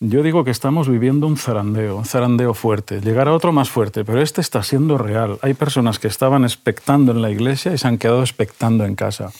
Yo 0.00 0.22
digo 0.22 0.44
que 0.44 0.50
estamos 0.50 0.88
viviendo 0.88 1.26
un 1.26 1.36
zarandeo, 1.36 1.96
un 1.96 2.04
zarandeo 2.04 2.52
fuerte. 2.52 3.00
Llegará 3.00 3.32
otro 3.32 3.52
más 3.52 3.70
fuerte, 3.70 4.04
pero 4.04 4.20
este 4.20 4.40
está 4.40 4.62
siendo 4.62 4.98
real. 4.98 5.38
Hay 5.40 5.54
personas 5.54 5.98
que 5.98 6.08
estaban 6.08 6.44
expectando 6.44 7.12
en 7.12 7.22
la 7.22 7.30
iglesia 7.30 7.72
y 7.72 7.78
se 7.78 7.86
han 7.86 7.98
quedado 7.98 8.20
expectando 8.20 8.84
en 8.84 8.96
casa. 8.96 9.32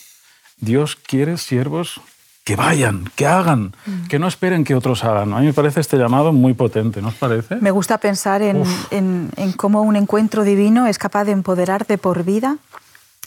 Dios 0.58 0.96
quiere 0.96 1.36
siervos 1.36 2.00
que 2.44 2.56
vayan, 2.56 3.10
que 3.16 3.26
hagan, 3.26 3.74
mm. 3.86 4.06
que 4.08 4.18
no 4.18 4.28
esperen 4.28 4.64
que 4.64 4.74
otros 4.74 5.02
hagan. 5.02 5.32
A 5.32 5.40
mí 5.40 5.46
me 5.46 5.54
parece 5.54 5.80
este 5.80 5.96
llamado 5.96 6.32
muy 6.32 6.52
potente, 6.52 7.00
¿no 7.00 7.08
os 7.08 7.14
parece? 7.14 7.56
Me 7.56 7.70
gusta 7.70 7.98
pensar 7.98 8.42
en, 8.42 8.62
en, 8.90 9.52
cómo 9.56 9.80
un 9.80 9.96
encuentro 9.96 10.44
divino 10.44 10.86
es 10.86 10.98
capaz 10.98 11.24
de 11.24 11.32
empoderar 11.32 11.86
de 11.86 11.96
por 11.96 12.22
vida 12.22 12.58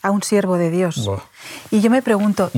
a 0.03 0.11
un 0.11 0.21
siervo 0.21 0.57
de 0.57 0.69
Dios. 0.69 1.09
Y 1.71 1.81
yo 1.81 1.89
me 1.89 2.03
pregunto, 2.03 2.51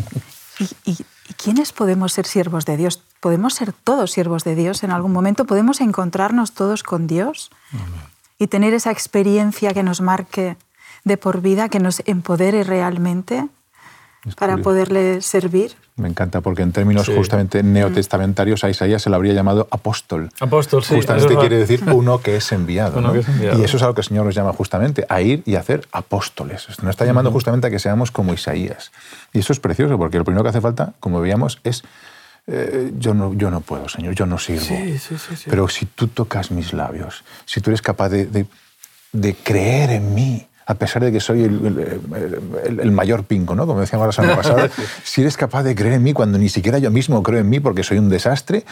¿y, 0.86 0.98
quiénes 1.42 1.72
podemos 1.72 2.12
ser 2.12 2.28
siervos 2.28 2.66
de 2.66 2.76
Dios? 2.76 3.02
¿Podemos 3.22 3.54
ser 3.54 3.72
todos 3.72 4.12
siervos 4.12 4.44
de 4.44 4.56
Dios 4.56 4.84
en 4.84 4.92
algún 4.92 5.14
momento? 5.14 5.46
¿Podemos 5.46 5.80
encontrarnos 5.80 6.52
todos 6.52 6.84
con 6.84 7.08
Dios? 7.08 7.52
Y 8.38 8.48
tener 8.48 8.74
esa 8.74 8.92
experiencia 8.92 9.74
que 9.74 9.84
nos 9.84 10.02
marque 10.02 10.58
de 11.06 11.16
por 11.16 11.40
vida, 11.40 11.70
que 11.70 11.80
nos 11.80 12.02
empodere 12.06 12.66
realmente 12.66 13.48
para 14.36 14.58
poderle 14.58 15.22
servir. 15.22 15.76
Me 15.96 16.08
encanta, 16.08 16.42
porque 16.42 16.62
en 16.62 16.72
términos 16.72 17.08
justamente 17.08 17.64
neotestamentarios 17.64 18.64
a 18.64 18.70
Isaías 18.70 19.02
se 19.02 19.10
le 19.10 19.16
habría 19.16 19.34
llamado 19.34 19.68
apóstol. 19.72 20.30
Apóstol, 20.40 20.84
sí. 20.84 20.96
Justamente 20.96 21.36
quiere 21.36 21.58
decir 21.58 21.84
uno 21.92 22.22
que 22.22 22.38
es 22.38 22.52
enviado. 22.52 23.02
Y 23.58 23.64
eso 23.64 23.78
es 23.78 23.84
algo 23.84 23.96
que 23.96 24.02
el 24.02 24.08
Señor 24.08 24.26
nos 24.26 24.36
llama 24.36 24.54
justamente, 24.54 25.06
a 25.10 25.22
ir 25.22 25.44
y 25.46 25.56
hacer 25.56 25.88
apóstoles. 25.92 26.68
Nos 26.82 26.92
está 26.92 27.06
llamando 27.06 27.32
justamente 27.32 27.68
a 27.68 27.70
que 27.70 27.80
seamos 27.80 28.12
como 28.12 28.34
Isaías. 28.34 28.92
Y 29.34 29.40
eso 29.40 29.54
es 29.54 29.60
precioso, 29.60 29.98
porque 29.98 30.18
lo 30.18 30.26
primero 30.26 30.44
que 30.44 30.50
hace 30.50 30.62
falta, 30.62 30.94
como 31.00 31.22
veíamos, 31.22 31.60
es 31.64 31.84
eh, 32.48 32.92
yo, 32.98 33.14
no, 33.14 33.34
yo 33.34 33.52
no 33.52 33.62
puedo, 33.62 33.88
Señor, 33.90 34.16
yo 34.16 34.26
no 34.26 34.38
sirvo. 34.38 34.66
Sí, 34.66 34.98
sí, 34.98 35.16
Pero 35.50 35.68
si 35.68 35.86
tú 35.86 36.08
tocas 36.08 36.50
mis 36.50 36.74
labios, 36.74 37.24
si 37.46 37.62
tú 37.62 37.70
eres 37.70 37.82
capaz 37.82 38.10
de, 38.10 38.46
de 39.12 39.36
creer 39.36 39.92
en 39.92 40.16
mí, 40.16 40.48
a 40.70 40.76
pesar 40.76 41.04
de 41.04 41.12
que 41.12 41.20
soy 41.20 41.46
el, 41.46 42.92
mayor 42.92 43.24
pinco, 43.24 43.56
¿no? 43.56 43.66
como 43.66 43.80
decíamos 43.80 44.06
la 44.06 44.12
semana 44.12 44.36
pasada, 44.42 44.70
si 45.04 45.22
eres 45.22 45.36
capaz 45.36 45.64
de 45.64 45.74
creer 45.74 45.94
en 45.94 46.04
mí 46.04 46.14
cuando 46.14 46.38
ni 46.38 46.48
siquiera 46.48 46.78
yo 46.78 46.92
mismo 46.92 47.24
creo 47.24 47.40
en 47.40 47.50
mí 47.50 47.60
porque 47.60 47.84
soy 47.84 47.98
un 47.98 48.08
desastre, 48.08 48.66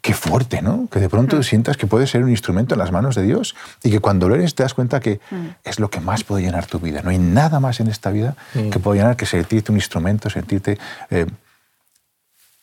qué 0.00 0.14
fuerte, 0.14 0.62
¿no? 0.62 0.86
Que 0.88 1.00
de 1.00 1.08
pronto 1.08 1.42
sientas 1.42 1.76
que 1.76 1.88
puedes 1.88 2.10
ser 2.10 2.22
un 2.22 2.30
instrumento 2.30 2.76
en 2.76 2.78
las 2.78 2.92
manos 2.92 3.16
de 3.16 3.24
Dios 3.24 3.56
y 3.82 3.90
que 3.90 3.98
cuando 3.98 4.28
lo 4.28 4.36
eres 4.36 4.54
te 4.54 4.62
das 4.62 4.72
cuenta 4.72 5.00
que 5.00 5.18
es 5.64 5.80
lo 5.80 5.90
que 5.90 5.98
más 5.98 6.22
puede 6.22 6.44
llenar 6.44 6.66
tu 6.66 6.78
vida. 6.78 7.02
No 7.02 7.10
hay 7.10 7.18
nada 7.18 7.58
más 7.58 7.80
en 7.80 7.88
esta 7.88 8.12
vida 8.12 8.36
que 8.70 8.78
pueda 8.78 9.00
llenar 9.00 9.16
que 9.16 9.26
sentirte 9.26 9.72
un 9.72 9.78
instrumento, 9.78 10.30
sentirte 10.30 10.78
eh, 11.10 11.26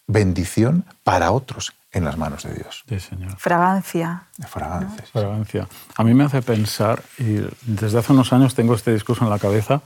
bendición 0.07 0.85
para 1.03 1.31
otros 1.31 1.73
en 1.91 2.05
las 2.05 2.17
manos 2.17 2.43
de 2.43 2.53
Dios. 2.53 2.83
Sí, 2.87 2.99
Señor. 2.99 3.35
Fragancia. 3.37 4.23
Fragancia. 4.47 5.05
Fragancia. 5.11 5.67
A 5.95 6.03
mí 6.03 6.13
me 6.13 6.23
hace 6.23 6.41
pensar, 6.41 7.01
y 7.17 7.41
desde 7.63 7.97
hace 7.97 8.13
unos 8.13 8.31
años 8.31 8.53
tengo 8.53 8.75
este 8.75 8.93
discurso 8.93 9.23
en 9.23 9.31
la 9.31 9.39
cabeza, 9.39 9.81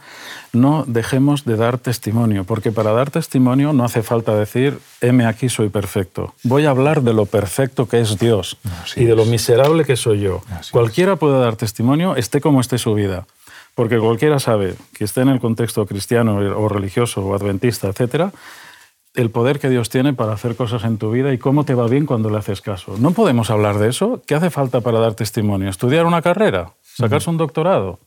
no 0.52 0.84
dejemos 0.86 1.46
de 1.46 1.56
dar 1.56 1.78
testimonio, 1.78 2.44
porque 2.44 2.72
para 2.72 2.92
dar 2.92 3.10
testimonio 3.10 3.72
no 3.72 3.86
hace 3.86 4.04
falta 4.04 4.36
decir, 4.36 4.80
heme 5.00 5.26
aquí, 5.26 5.48
soy 5.48 5.70
perfecto. 5.70 6.34
Voy 6.44 6.66
a 6.66 6.72
hablar 6.72 7.04
de 7.04 7.14
lo 7.14 7.26
perfecto 7.26 7.88
que 7.88 8.02
es 8.02 8.20
Dios 8.20 8.58
y 8.96 9.06
de 9.06 9.16
lo 9.16 9.26
miserable 9.26 9.86
que 9.86 9.96
soy 9.96 10.20
yo. 10.20 10.42
Cualquiera 10.72 11.16
puede 11.16 11.40
dar 11.40 11.56
testimonio, 11.56 12.16
esté 12.18 12.42
como 12.42 12.60
esté 12.60 12.78
su 12.78 12.94
vida. 12.94 13.26
Porque 13.76 13.98
cualquiera 13.98 14.38
sabe 14.38 14.76
que 14.94 15.04
esté 15.04 15.22
en 15.22 15.30
el 15.30 15.40
contexto 15.40 15.88
cristiano 15.88 16.36
o 16.36 16.70
religioso 16.70 17.26
o 17.26 17.34
adventista, 17.34 17.88
etcétera, 17.88 18.32
el 19.16 19.30
poder 19.30 19.60
que 19.60 19.70
Dios 19.70 19.90
tiene 19.90 20.14
para 20.14 20.34
hacer 20.34 20.56
cosas 20.56 20.84
en 20.84 20.98
tu 20.98 21.12
vida 21.12 21.32
y 21.34 21.38
cómo 21.38 21.66
te 21.66 21.76
va 21.76 21.88
bien 21.88 22.06
cuando 22.06 22.30
le 22.30 22.38
haces 22.38 22.62
caso. 22.62 22.96
No 22.98 23.12
podemos 23.12 23.50
hablar 23.50 23.78
de 23.78 23.90
eso. 23.90 24.22
¿Qué 24.26 24.36
hace 24.36 24.50
falta 24.50 24.82
para 24.82 25.00
dar 25.00 25.14
testimonio? 25.14 25.70
¿Estudiar 25.70 26.06
una 26.06 26.22
carrera? 26.22 26.72
¿Sacarse 26.82 27.30
un 27.30 27.38
doctorado? 27.38 28.00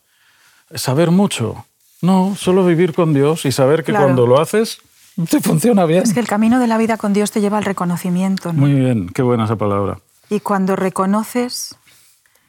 ¿Saber 0.73 1.11
mucho? 1.11 1.65
No, 2.01 2.35
solo 2.35 2.65
vivir 2.65 2.93
con 2.93 3.13
Dios 3.13 3.45
y 3.45 3.51
saber 3.51 3.83
que 3.83 3.93
cuando 3.93 4.27
lo 4.27 4.39
haces 4.39 4.81
te 5.29 5.41
funciona 5.41 5.85
bien. 5.85 6.03
Es 6.03 6.13
que 6.13 6.19
el 6.19 6.27
camino 6.27 6.59
de 6.59 6.67
la 6.67 6.77
vida 6.77 6.97
con 6.97 7.13
Dios 7.13 7.31
te 7.31 7.41
lleva 7.41 7.57
al 7.57 7.65
reconocimiento. 7.65 8.53
Muy 8.53 8.73
bien, 8.73 9.09
qué 9.09 9.23
buena 9.23 9.45
esa 9.45 9.55
palabra. 9.55 9.99
Y 10.29 10.41
cuando 10.41 10.75
reconoces, 10.75 11.75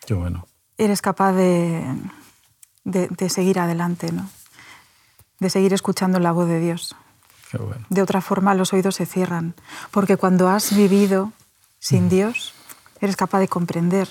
qué 0.05 0.13
bueno. 0.15 0.47
eres 0.77 1.01
capaz 1.01 1.33
de, 1.33 1.83
de, 2.85 3.31
seguir 3.31 3.59
adelante, 3.59 4.13
¿no? 4.13 4.29
de 5.39 5.49
seguir 5.49 5.73
escuchando 5.73 6.19
la 6.19 6.33
voz 6.33 6.49
de 6.49 6.61
Dios. 6.61 6.95
Qué 7.51 7.59
bueno. 7.59 7.85
De 7.89 8.03
otra 8.03 8.21
forma 8.21 8.55
los 8.55 8.73
oídos 8.73 8.97
se 8.97 9.07
cierran, 9.07 9.55
porque 9.91 10.17
cuando 10.17 10.49
has 10.49 10.75
vivido 10.75 11.33
sin 11.79 12.09
Dios, 12.09 12.55
eres 13.01 13.17
capaz 13.17 13.41
de 13.41 13.49
comprender 13.49 14.09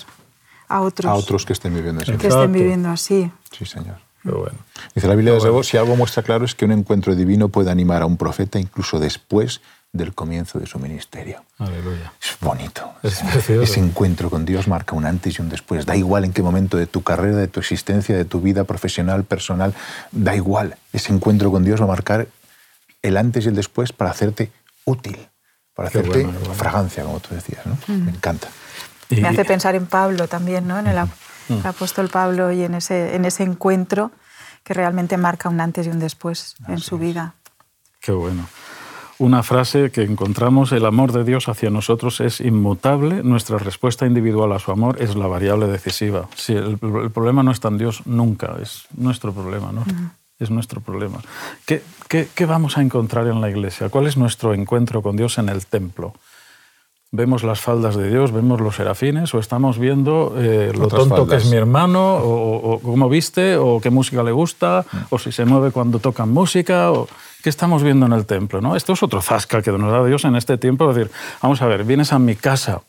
a 0.68 0.80
otros. 0.80 1.10
A 1.10 1.14
otros 1.14 1.46
que 1.46 1.52
estén 1.52 1.74
viviendo 1.74 2.02
así. 2.02 2.12
Que 2.16 2.28
estén 2.28 2.52
viviendo 2.52 2.88
así. 2.88 3.30
Sí, 3.56 3.64
Señor. 3.64 3.96
Qué 4.22 4.30
bueno. 4.30 4.58
Dice 4.94 5.06
la 5.06 5.14
Biblia, 5.14 5.32
de 5.34 5.64
si 5.64 5.76
algo 5.76 5.96
muestra 5.96 6.22
claro 6.22 6.44
es 6.44 6.54
que 6.54 6.64
un 6.64 6.72
encuentro 6.72 7.14
divino 7.14 7.48
puede 7.48 7.70
animar 7.70 8.02
a 8.02 8.06
un 8.06 8.16
profeta 8.16 8.58
incluso 8.58 8.98
después 8.98 9.60
del 9.92 10.14
comienzo 10.14 10.58
de 10.58 10.66
su 10.66 10.78
ministerio. 10.78 11.42
Aleluya. 11.58 12.12
Es 12.20 12.36
bonito. 12.40 12.92
Es 13.02 13.22
ese 13.48 13.80
encuentro 13.80 14.28
con 14.28 14.44
Dios 14.44 14.68
marca 14.68 14.94
un 14.94 15.06
antes 15.06 15.38
y 15.38 15.42
un 15.42 15.48
después. 15.48 15.86
Da 15.86 15.96
igual 15.96 16.24
en 16.24 16.32
qué 16.32 16.42
momento 16.42 16.76
de 16.76 16.86
tu 16.86 17.02
carrera, 17.02 17.36
de 17.36 17.48
tu 17.48 17.60
existencia, 17.60 18.16
de 18.16 18.24
tu 18.24 18.40
vida 18.40 18.64
profesional, 18.64 19.24
personal, 19.24 19.72
da 20.12 20.36
igual. 20.36 20.76
Ese 20.92 21.12
encuentro 21.12 21.50
con 21.50 21.64
Dios 21.64 21.80
va 21.80 21.84
a 21.84 21.88
marcar 21.88 22.28
el 23.02 23.16
antes 23.16 23.44
y 23.44 23.48
el 23.48 23.54
después 23.54 23.92
para 23.92 24.10
hacerte 24.10 24.50
útil, 24.84 25.18
para 25.74 25.88
hacerte 25.88 26.26
fragancia, 26.54 27.04
como 27.04 27.20
tú 27.20 27.34
decías. 27.34 27.64
¿no? 27.66 27.78
Mm. 27.86 28.04
Me 28.04 28.10
encanta. 28.10 28.48
Me 29.10 29.28
hace 29.28 29.44
pensar 29.44 29.74
en 29.74 29.86
Pablo 29.86 30.28
también, 30.28 30.66
¿no? 30.66 30.78
en 30.78 30.86
el, 30.86 30.98
mm. 31.04 31.66
apóstol 31.66 32.08
Pablo 32.08 32.52
y 32.52 32.62
en 32.62 32.74
ese, 32.74 33.14
en 33.14 33.24
ese 33.24 33.42
encuentro 33.42 34.10
que 34.64 34.74
realmente 34.74 35.16
marca 35.16 35.48
un 35.48 35.60
antes 35.60 35.86
y 35.86 35.90
un 35.90 35.98
después 35.98 36.56
en 36.66 36.78
su 36.78 36.98
vida. 36.98 37.34
Qué 38.00 38.12
bueno 38.12 38.46
una 39.18 39.42
frase 39.42 39.90
que 39.90 40.02
encontramos, 40.02 40.72
el 40.72 40.86
amor 40.86 41.12
de 41.12 41.24
Dios 41.24 41.48
hacia 41.48 41.70
nosotros 41.70 42.20
es 42.20 42.40
inmutable, 42.40 43.22
nuestra 43.24 43.58
respuesta 43.58 44.06
individual 44.06 44.52
a 44.52 44.58
su 44.58 44.70
amor 44.70 45.02
es 45.02 45.16
la 45.16 45.26
variable 45.26 45.66
decisiva. 45.66 46.28
Si 46.36 46.52
el, 46.52 46.78
problema 46.78 47.42
no 47.42 47.50
está 47.50 47.68
en 47.68 47.78
Dios 47.78 48.06
nunca, 48.06 48.56
es 48.62 48.86
nuestro 48.96 49.32
problema, 49.32 49.72
¿no? 49.72 49.84
Es 50.38 50.50
nuestro 50.50 50.80
problema. 50.80 51.20
¿Qué, 51.66 51.82
qué, 52.08 52.46
vamos 52.46 52.78
a 52.78 52.82
encontrar 52.82 53.26
en 53.26 53.40
la 53.40 53.50
iglesia? 53.50 53.88
¿Cuál 53.88 54.06
es 54.06 54.16
nuestro 54.16 54.54
encuentro 54.54 55.02
con 55.02 55.16
Dios 55.16 55.38
en 55.38 55.48
el 55.48 55.66
templo? 55.66 56.14
vemos 57.10 57.42
las 57.42 57.60
faldas 57.60 57.96
de 57.96 58.10
Dios, 58.10 58.32
vemos 58.32 58.60
los 58.60 58.76
serafines, 58.76 59.32
o 59.34 59.38
estamos 59.38 59.78
viendo 59.78 60.34
eh, 60.36 60.72
lo 60.74 60.88
tonto 60.88 61.26
que 61.26 61.36
es 61.36 61.46
mi 61.46 61.56
hermano, 61.56 62.16
o, 62.16 62.80
cómo 62.80 63.08
viste, 63.08 63.56
o 63.56 63.80
qué 63.80 63.90
música 63.90 64.22
le 64.22 64.32
gusta, 64.32 64.84
o 65.10 65.18
si 65.18 65.32
se 65.32 65.44
mueve 65.44 65.70
cuando 65.70 65.98
tocan 65.98 66.30
música, 66.30 66.92
o 66.92 67.08
qué 67.42 67.48
estamos 67.48 67.82
viendo 67.82 68.06
en 68.06 68.12
el 68.12 68.26
templo. 68.26 68.60
¿no? 68.60 68.76
Esto 68.76 68.92
es 68.92 69.02
otro 69.02 69.22
zasca 69.22 69.62
que 69.62 69.72
nos 69.72 69.90
da 69.90 70.04
Dios 70.04 70.24
en 70.24 70.36
este 70.36 70.58
tiempo. 70.58 70.90
Es 70.90 70.96
decir, 70.96 71.12
vamos 71.42 71.62
a 71.62 71.66
ver, 71.66 71.84
vienes 71.84 72.12
a 72.12 72.18
mi 72.18 72.36
casa 72.36 72.82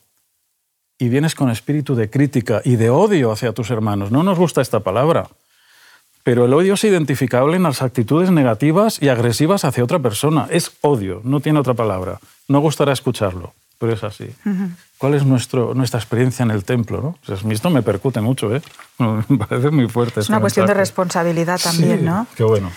y 0.97 1.07
vienes 1.07 1.33
con 1.33 1.49
espíritu 1.49 1.95
de 1.95 2.09
crítica 2.09 2.61
y 2.65 2.75
de 2.75 2.89
odio 2.89 3.31
hacia 3.31 3.53
tus 3.53 3.71
hermanos. 3.71 4.11
No 4.11 4.23
nos 4.23 4.37
gusta 4.37 4.61
esta 4.61 4.81
palabra. 4.81 5.29
Pero 6.23 6.45
el 6.45 6.53
odio 6.53 6.73
es 6.73 6.83
identificable 6.83 7.55
en 7.55 7.63
las 7.63 7.81
actitudes 7.81 8.31
negativas 8.31 9.01
y 9.01 9.09
agresivas 9.09 9.65
hacia 9.65 9.83
otra 9.83 9.99
persona. 9.99 10.47
Es 10.49 10.71
odio, 10.81 11.21
no 11.23 11.39
tiene 11.39 11.59
otra 11.59 11.73
palabra. 11.73 12.19
No 12.47 12.59
gustará 12.59 12.93
escucharlo 12.93 13.53
pero 13.79 13.93
es 13.93 14.03
así. 14.03 14.29
¿Cuál 14.97 15.13
es 15.15 15.25
nuestro, 15.25 15.73
nuestra 15.73 15.99
experiencia 15.99 16.43
en 16.43 16.51
el 16.51 16.65
templo? 16.65 17.17
¿no? 17.27 17.49
Esto 17.51 17.69
me 17.69 17.81
percute 17.81 18.19
mucho, 18.19 18.53
¿eh? 18.53 18.61
me 18.99 19.37
parece 19.37 19.71
muy 19.71 19.87
fuerte. 19.87 20.19
Es 20.19 20.29
una 20.29 20.41
cuestión 20.41 20.67
de 20.67 20.73
responsabilidad 20.73 21.59
también, 21.59 22.03
¿no? 22.03 22.27
Qué 22.35 22.43
bueno. 22.43 22.71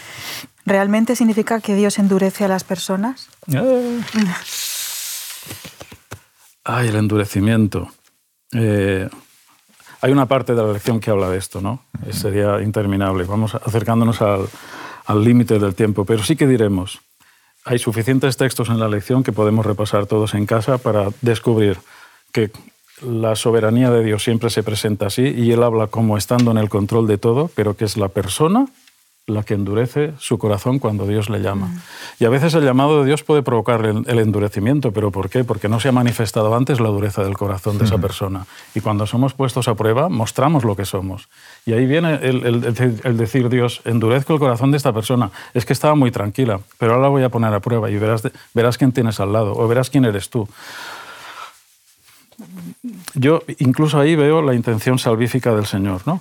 ¿Realmente 0.64 1.16
significa 1.16 1.60
que 1.60 1.74
Dios 1.74 1.98
endurece 1.98 2.44
a 2.44 2.48
las 2.48 2.62
personas? 2.62 3.28
Eh. 3.52 4.00
Ay, 6.64 6.88
el 6.88 6.94
endurecimiento. 6.94 7.88
Eh, 8.52 9.08
hay 10.02 10.12
una 10.12 10.26
parte 10.26 10.54
de 10.54 10.62
la 10.62 10.72
lección 10.72 10.98
que 10.98 11.10
habla 11.10 11.30
de 11.30 11.38
esto, 11.38 11.60
¿no? 11.60 11.84
Sería 12.10 12.60
interminable. 12.60 13.24
Vamos 13.24 13.54
acercándonos 13.54 14.20
al 14.20 15.24
límite 15.24 15.60
del 15.60 15.76
tiempo, 15.76 16.04
pero 16.04 16.24
sí 16.24 16.34
que 16.34 16.46
diremos, 16.46 17.00
hay 17.64 17.78
suficientes 17.78 18.36
textos 18.36 18.68
en 18.68 18.80
la 18.80 18.88
lección 18.88 19.22
que 19.22 19.32
podemos 19.32 19.64
repasar 19.64 20.06
todos 20.06 20.34
en 20.34 20.44
casa 20.44 20.78
para 20.78 21.08
descubrir 21.20 21.78
que 22.32 22.50
la 23.00 23.36
soberanía 23.36 23.90
de 23.90 24.02
Dios 24.02 24.24
siempre 24.24 24.50
se 24.50 24.64
presenta 24.64 25.06
así 25.06 25.22
y 25.22 25.52
Él 25.52 25.62
habla 25.62 25.86
como 25.86 26.18
estando 26.18 26.50
en 26.50 26.58
el 26.58 26.68
control 26.68 27.06
de 27.06 27.18
todo, 27.18 27.50
pero 27.54 27.76
que 27.76 27.84
es 27.84 27.96
la 27.96 28.08
persona 28.08 28.66
la 29.26 29.44
que 29.44 29.54
endurece 29.54 30.14
su 30.18 30.36
corazón 30.36 30.80
cuando 30.80 31.06
Dios 31.06 31.30
le 31.30 31.40
llama. 31.40 31.66
Mm. 31.66 31.80
Y 32.20 32.24
a 32.24 32.28
veces 32.28 32.54
el 32.54 32.64
llamado 32.64 33.00
de 33.00 33.06
Dios 33.06 33.22
puede 33.22 33.42
provocar 33.42 33.84
el 33.84 34.18
endurecimiento, 34.18 34.90
pero 34.90 35.12
¿por 35.12 35.30
qué? 35.30 35.44
Porque 35.44 35.68
no 35.68 35.78
se 35.78 35.88
ha 35.88 35.92
manifestado 35.92 36.54
antes 36.56 36.80
la 36.80 36.88
dureza 36.88 37.22
del 37.22 37.36
corazón 37.36 37.78
de 37.78 37.84
esa 37.84 37.98
persona. 37.98 38.46
Y 38.74 38.80
cuando 38.80 39.06
somos 39.06 39.34
puestos 39.34 39.68
a 39.68 39.76
prueba, 39.76 40.08
mostramos 40.08 40.64
lo 40.64 40.74
que 40.74 40.84
somos. 40.84 41.28
Y 41.64 41.72
ahí 41.72 41.86
viene 41.86 42.14
el, 42.14 43.16
decir 43.16 43.48
Dios, 43.48 43.80
endurezco 43.84 44.32
el 44.34 44.40
corazón 44.40 44.72
de 44.72 44.76
esta 44.76 44.92
persona. 44.92 45.30
Es 45.54 45.64
que 45.64 45.72
estaba 45.72 45.94
muy 45.94 46.10
tranquila, 46.10 46.60
pero 46.78 46.92
ahora 46.92 47.04
la 47.04 47.08
voy 47.08 47.22
a 47.22 47.28
poner 47.28 47.54
a 47.54 47.60
prueba 47.60 47.90
y 47.90 47.98
verás, 47.98 48.28
verás 48.54 48.76
quién 48.76 48.90
tienes 48.90 49.20
al 49.20 49.32
lado 49.32 49.52
o 49.54 49.68
verás 49.68 49.88
quién 49.88 50.04
eres 50.04 50.30
tú. 50.30 50.48
Yo 53.14 53.42
incluso 53.58 54.00
ahí 54.00 54.16
veo 54.16 54.42
la 54.42 54.54
intención 54.54 54.98
salvífica 54.98 55.54
del 55.54 55.66
Señor, 55.66 56.02
¿no? 56.06 56.20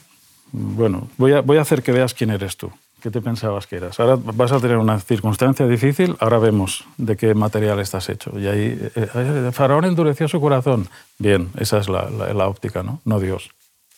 Bueno, 0.51 1.07
voy 1.17 1.33
a, 1.33 1.41
voy 1.41 1.57
a 1.57 1.61
hacer 1.61 1.81
que 1.81 1.91
veas 1.91 2.13
quién 2.13 2.29
eres 2.29 2.57
tú. 2.57 2.71
¿Qué 3.01 3.09
te 3.09 3.21
pensabas 3.21 3.65
que 3.65 3.77
eras? 3.77 3.99
Ahora 3.99 4.15
vas 4.15 4.51
a 4.51 4.59
tener 4.59 4.77
una 4.77 4.99
circunstancia 4.99 5.67
difícil, 5.67 6.15
ahora 6.19 6.37
vemos 6.37 6.85
de 6.97 7.17
qué 7.17 7.33
material 7.33 7.79
estás 7.79 8.09
hecho. 8.09 8.37
Y 8.37 8.47
ahí, 8.47 8.79
eh, 8.95 9.07
eh, 9.15 9.49
Faraón 9.51 9.85
endureció 9.85 10.27
su 10.27 10.39
corazón. 10.39 10.87
Bien, 11.17 11.49
esa 11.57 11.79
es 11.79 11.89
la, 11.89 12.09
la 12.09 12.47
óptica, 12.47 12.83
¿no? 12.83 13.01
No 13.03 13.19
Dios. 13.19 13.49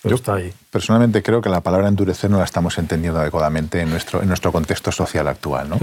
Yo 0.03 0.15
está 0.15 0.35
ahí. 0.35 0.53
Personalmente 0.69 1.21
creo 1.21 1.41
que 1.41 1.49
la 1.49 1.61
palabra 1.61 1.87
endurecer 1.87 2.29
no 2.29 2.39
la 2.39 2.43
estamos 2.43 2.77
entendiendo 2.77 3.19
adecuadamente 3.19 3.79
en 3.79 3.89
nuestro, 3.89 4.21
en 4.21 4.27
nuestro 4.27 4.51
contexto 4.51 4.91
social 4.91 5.27
actual. 5.27 5.69
¿no? 5.69 5.77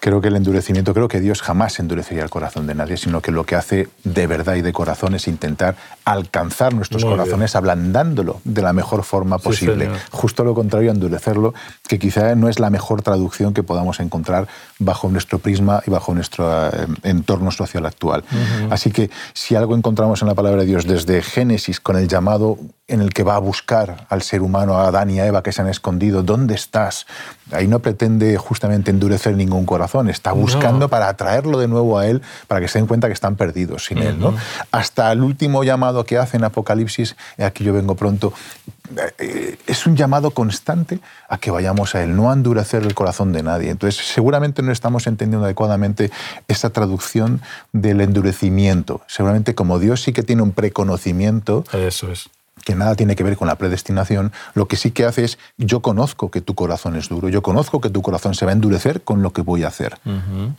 Creo 0.00 0.20
que 0.20 0.28
el 0.28 0.36
endurecimiento, 0.36 0.94
creo 0.94 1.06
que 1.06 1.20
Dios 1.20 1.42
jamás 1.42 1.78
endurecería 1.78 2.24
el 2.24 2.30
corazón 2.30 2.66
de 2.66 2.74
nadie, 2.74 2.96
sino 2.96 3.20
que 3.20 3.30
lo 3.30 3.44
que 3.44 3.56
hace 3.56 3.88
de 4.04 4.26
verdad 4.26 4.54
y 4.54 4.62
de 4.62 4.72
corazón 4.72 5.14
es 5.14 5.28
intentar 5.28 5.76
alcanzar 6.04 6.74
nuestros 6.74 7.04
corazones 7.04 7.54
ablandándolo 7.54 8.40
de 8.44 8.62
la 8.62 8.72
mejor 8.72 9.04
forma 9.04 9.38
posible. 9.38 9.90
Justo 10.10 10.44
lo 10.44 10.54
contrario 10.54 10.90
endurecerlo, 10.90 11.54
que 11.86 11.98
quizá 11.98 12.34
no 12.34 12.48
es 12.48 12.58
la 12.58 12.70
mejor 12.70 13.02
traducción 13.02 13.52
que 13.52 13.62
podamos 13.62 14.00
encontrar 14.00 14.48
bajo 14.78 15.08
nuestro 15.08 15.38
prisma 15.38 15.82
y 15.86 15.90
bajo 15.90 16.14
nuestro 16.14 16.68
eh, 16.68 16.86
entorno 17.02 17.50
social 17.50 17.86
actual. 17.86 18.24
Así 18.70 18.90
que 18.90 19.10
si 19.34 19.54
algo 19.54 19.76
encontramos 19.76 20.22
en 20.22 20.28
la 20.28 20.34
palabra 20.34 20.62
de 20.62 20.66
Dios 20.66 20.86
desde 20.86 21.22
Génesis 21.22 21.80
con 21.80 21.96
el 21.96 22.08
llamado 22.08 22.58
en 22.88 23.00
el 23.00 23.12
que 23.12 23.22
va 23.22 23.36
a 23.36 23.38
buscar 23.38 23.51
al 24.08 24.22
ser 24.22 24.42
humano, 24.42 24.76
a 24.76 24.88
Adán 24.88 25.10
y 25.10 25.20
a 25.20 25.26
Eva 25.26 25.42
que 25.42 25.52
se 25.52 25.62
han 25.62 25.68
escondido, 25.68 26.22
¿dónde 26.22 26.54
estás? 26.54 27.06
Ahí 27.50 27.68
no 27.68 27.80
pretende 27.80 28.36
justamente 28.36 28.90
endurecer 28.90 29.36
ningún 29.36 29.66
corazón, 29.66 30.08
está 30.08 30.32
buscando 30.32 30.88
para 30.88 31.08
atraerlo 31.08 31.58
de 31.58 31.68
nuevo 31.68 31.98
a 31.98 32.06
él, 32.06 32.22
para 32.48 32.60
que 32.60 32.68
se 32.68 32.78
den 32.78 32.86
cuenta 32.86 33.08
que 33.08 33.12
están 33.12 33.36
perdidos 33.36 33.84
sin 33.86 33.98
él. 33.98 34.18
¿no? 34.18 34.34
Hasta 34.70 35.12
el 35.12 35.22
último 35.22 35.64
llamado 35.64 36.04
que 36.04 36.18
hace 36.18 36.36
en 36.36 36.44
Apocalipsis, 36.44 37.16
aquí 37.38 37.64
yo 37.64 37.72
vengo 37.72 37.94
pronto, 37.94 38.32
eh, 39.18 39.56
es 39.66 39.86
un 39.86 39.96
llamado 39.96 40.32
constante 40.32 41.00
a 41.28 41.38
que 41.38 41.50
vayamos 41.50 41.94
a 41.94 42.02
Él, 42.02 42.14
no 42.14 42.30
a 42.30 42.34
endurecer 42.34 42.82
el 42.82 42.94
corazón 42.94 43.32
de 43.32 43.42
nadie. 43.42 43.70
Entonces, 43.70 44.06
seguramente 44.06 44.62
no 44.62 44.72
estamos 44.72 45.06
entendiendo 45.06 45.44
adecuadamente 45.44 46.10
esta 46.48 46.70
traducción 46.70 47.40
del 47.72 48.00
endurecimiento. 48.00 49.00
Seguramente 49.06 49.54
como 49.54 49.78
Dios 49.78 50.02
sí 50.02 50.12
que 50.12 50.22
tiene 50.22 50.42
un 50.42 50.52
preconocimiento. 50.52 51.64
Eso 51.72 52.10
es 52.10 52.28
que 52.64 52.74
nada 52.74 52.94
tiene 52.94 53.16
que 53.16 53.24
ver 53.24 53.36
con 53.36 53.48
la 53.48 53.56
predestinación, 53.56 54.32
lo 54.54 54.68
que 54.68 54.76
sí 54.76 54.90
que 54.90 55.04
hace 55.04 55.24
es, 55.24 55.38
yo 55.56 55.80
conozco 55.80 56.30
que 56.30 56.40
tu 56.40 56.54
corazón 56.54 56.96
es 56.96 57.08
duro, 57.08 57.28
yo 57.28 57.42
conozco 57.42 57.80
que 57.80 57.90
tu 57.90 58.02
corazón 58.02 58.34
se 58.34 58.44
va 58.44 58.52
a 58.52 58.54
endurecer 58.54 59.02
con 59.02 59.22
lo 59.22 59.32
que 59.32 59.42
voy 59.42 59.64
a 59.64 59.68
hacer. 59.68 59.98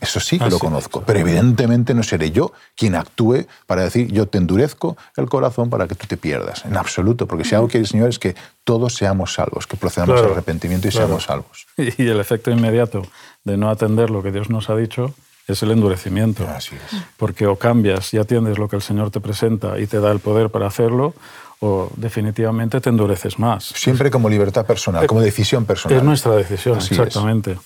Eso 0.00 0.20
sí 0.20 0.38
que 0.38 0.50
lo 0.50 0.58
conozco, 0.58 1.02
pero 1.06 1.18
evidentemente 1.18 1.94
no 1.94 2.02
seré 2.02 2.30
yo 2.30 2.52
quien 2.76 2.94
actúe 2.94 3.46
para 3.66 3.82
decir, 3.82 4.12
yo 4.12 4.26
te 4.28 4.38
endurezco 4.38 4.96
el 5.16 5.28
corazón 5.28 5.70
para 5.70 5.86
que 5.88 5.94
tú 5.94 6.06
te 6.06 6.16
pierdas, 6.16 6.64
en 6.64 6.76
absoluto, 6.76 7.26
porque 7.26 7.44
si 7.44 7.54
algo 7.54 7.68
quiere 7.68 7.82
el 7.82 7.88
Señor 7.88 8.08
es 8.08 8.18
que 8.18 8.34
todos 8.64 8.94
seamos 8.94 9.34
salvos, 9.34 9.66
que 9.66 9.76
procedamos 9.76 10.20
al 10.20 10.32
arrepentimiento 10.32 10.88
y 10.88 10.90
seamos 10.90 11.24
salvos. 11.24 11.66
Y 11.76 12.06
el 12.06 12.20
efecto 12.20 12.50
inmediato 12.50 13.02
de 13.44 13.56
no 13.56 13.68
atender 13.68 14.10
lo 14.10 14.22
que 14.22 14.32
Dios 14.32 14.48
nos 14.48 14.70
ha 14.70 14.76
dicho 14.76 15.14
es 15.46 15.62
el 15.62 15.70
endurecimiento. 15.70 16.48
Así 16.48 16.74
es. 16.74 17.00
Porque 17.16 17.46
o 17.46 17.56
cambias 17.56 18.14
y 18.14 18.18
atiendes 18.18 18.58
lo 18.58 18.68
que 18.68 18.76
el 18.76 18.82
Señor 18.82 19.10
te 19.10 19.20
presenta 19.20 19.78
y 19.78 19.86
te 19.86 20.00
da 20.00 20.10
el 20.10 20.20
poder 20.20 20.50
para 20.50 20.66
hacerlo, 20.66 21.14
o 21.60 21.90
definitivamente 21.96 22.80
te 22.80 22.90
endureces 22.90 23.38
más. 23.38 23.64
Siempre 23.64 24.10
como 24.10 24.28
libertad 24.28 24.66
personal, 24.66 25.06
como 25.06 25.20
decisión 25.20 25.64
personal. 25.64 25.98
Es 25.98 26.04
nuestra 26.04 26.32
decisión, 26.32 26.78
exactamente. 26.78 27.58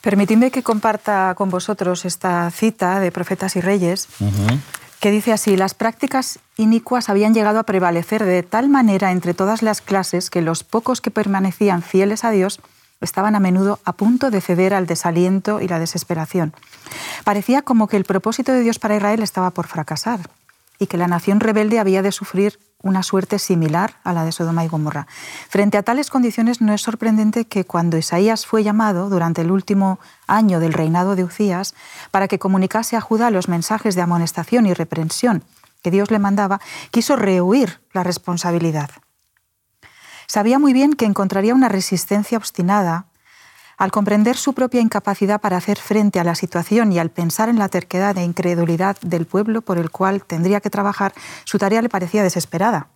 Permitidme 0.00 0.50
que 0.50 0.62
comparta 0.62 1.34
con 1.36 1.48
vosotros 1.48 2.04
esta 2.04 2.50
cita 2.50 2.98
de 2.98 3.12
Profetas 3.12 3.54
y 3.54 3.60
Reyes, 3.60 4.08
que 4.98 5.10
dice 5.10 5.32
así, 5.32 5.56
las 5.56 5.74
prácticas 5.74 6.40
inicuas 6.56 7.08
habían 7.08 7.34
llegado 7.34 7.58
a 7.58 7.62
prevalecer 7.62 8.24
de 8.24 8.42
tal 8.42 8.68
manera 8.68 9.12
entre 9.12 9.34
todas 9.34 9.62
las 9.62 9.80
clases 9.80 10.28
que 10.28 10.42
los 10.42 10.64
pocos 10.64 11.00
que 11.00 11.10
permanecían 11.10 11.82
fieles 11.82 12.24
a 12.24 12.30
Dios 12.30 12.60
estaban 13.00 13.34
a 13.34 13.40
menudo 13.40 13.80
a 13.84 13.92
punto 13.92 14.30
de 14.30 14.40
ceder 14.40 14.74
al 14.74 14.86
desaliento 14.86 15.60
y 15.60 15.68
la 15.68 15.78
desesperación. 15.78 16.54
Parecía 17.24 17.62
como 17.62 17.88
que 17.88 17.96
el 17.96 18.04
propósito 18.04 18.52
de 18.52 18.60
Dios 18.60 18.78
para 18.78 18.96
Israel 18.96 19.22
estaba 19.22 19.50
por 19.50 19.66
fracasar 19.66 20.20
y 20.78 20.86
que 20.86 20.96
la 20.96 21.06
nación 21.06 21.40
rebelde 21.40 21.78
había 21.78 22.02
de 22.02 22.12
sufrir 22.12 22.58
una 22.82 23.02
suerte 23.02 23.38
similar 23.38 23.94
a 24.04 24.12
la 24.12 24.24
de 24.24 24.32
Sodoma 24.32 24.64
y 24.64 24.68
Gomorra. 24.68 25.06
Frente 25.48 25.78
a 25.78 25.82
tales 25.82 26.10
condiciones 26.10 26.60
no 26.60 26.72
es 26.72 26.82
sorprendente 26.82 27.46
que 27.46 27.64
cuando 27.64 27.96
Isaías 27.96 28.46
fue 28.46 28.62
llamado 28.62 29.08
durante 29.08 29.42
el 29.42 29.50
último 29.50 29.98
año 30.26 30.60
del 30.60 30.72
reinado 30.72 31.16
de 31.16 31.24
Ucías 31.24 31.74
para 32.10 32.28
que 32.28 32.38
comunicase 32.38 32.96
a 32.96 33.00
Judá 33.00 33.30
los 33.30 33.48
mensajes 33.48 33.94
de 33.94 34.02
amonestación 34.02 34.66
y 34.66 34.74
reprensión 34.74 35.44
que 35.82 35.90
Dios 35.90 36.10
le 36.10 36.18
mandaba, 36.18 36.60
quiso 36.90 37.16
rehuir 37.16 37.80
la 37.92 38.04
responsabilidad. 38.04 38.90
Sabía 40.26 40.58
muy 40.58 40.72
bien 40.72 40.94
que 40.94 41.04
encontraría 41.04 41.54
una 41.54 41.68
resistencia 41.68 42.38
obstinada 42.38 43.06
al 43.76 43.90
comprender 43.90 44.36
su 44.36 44.52
propia 44.52 44.80
incapacidad 44.80 45.40
para 45.40 45.56
hacer 45.56 45.78
frente 45.78 46.20
a 46.20 46.24
la 46.24 46.34
situación 46.34 46.92
y 46.92 46.98
al 46.98 47.10
pensar 47.10 47.48
en 47.48 47.58
la 47.58 47.68
terquedad 47.68 48.16
e 48.18 48.24
incredulidad 48.24 48.96
del 49.00 49.26
pueblo 49.26 49.62
por 49.62 49.78
el 49.78 49.90
cual 49.90 50.24
tendría 50.24 50.60
que 50.60 50.70
trabajar, 50.70 51.12
su 51.44 51.58
tarea 51.58 51.82
le 51.82 51.88
parecía 51.88 52.22
desesperada. 52.22 52.88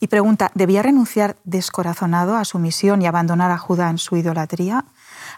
Y 0.00 0.08
pregunta, 0.08 0.50
¿debía 0.54 0.82
renunciar 0.82 1.36
descorazonado 1.44 2.36
a 2.36 2.44
su 2.44 2.58
misión 2.58 3.02
y 3.02 3.06
abandonar 3.06 3.50
a 3.50 3.58
Judá 3.58 3.90
en 3.90 3.98
su 3.98 4.16
idolatría? 4.16 4.84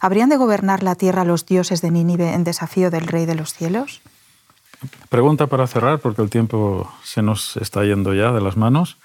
¿Habrían 0.00 0.28
de 0.28 0.36
gobernar 0.36 0.82
la 0.82 0.94
tierra 0.94 1.24
los 1.24 1.46
dioses 1.46 1.80
de 1.80 1.90
Nínive 1.90 2.34
en 2.34 2.44
desafío 2.44 2.90
del 2.90 3.06
Rey 3.06 3.26
de 3.26 3.34
los 3.34 3.52
cielos? 3.54 4.00
Pregunta 5.08 5.46
para 5.46 5.66
cerrar, 5.66 5.98
porque 5.98 6.22
el 6.22 6.30
tiempo 6.30 6.92
se 7.02 7.22
nos 7.22 7.56
está 7.56 7.84
yendo 7.84 8.14
ya 8.14 8.32
de 8.32 8.40
las 8.40 8.56
manos. 8.56 8.96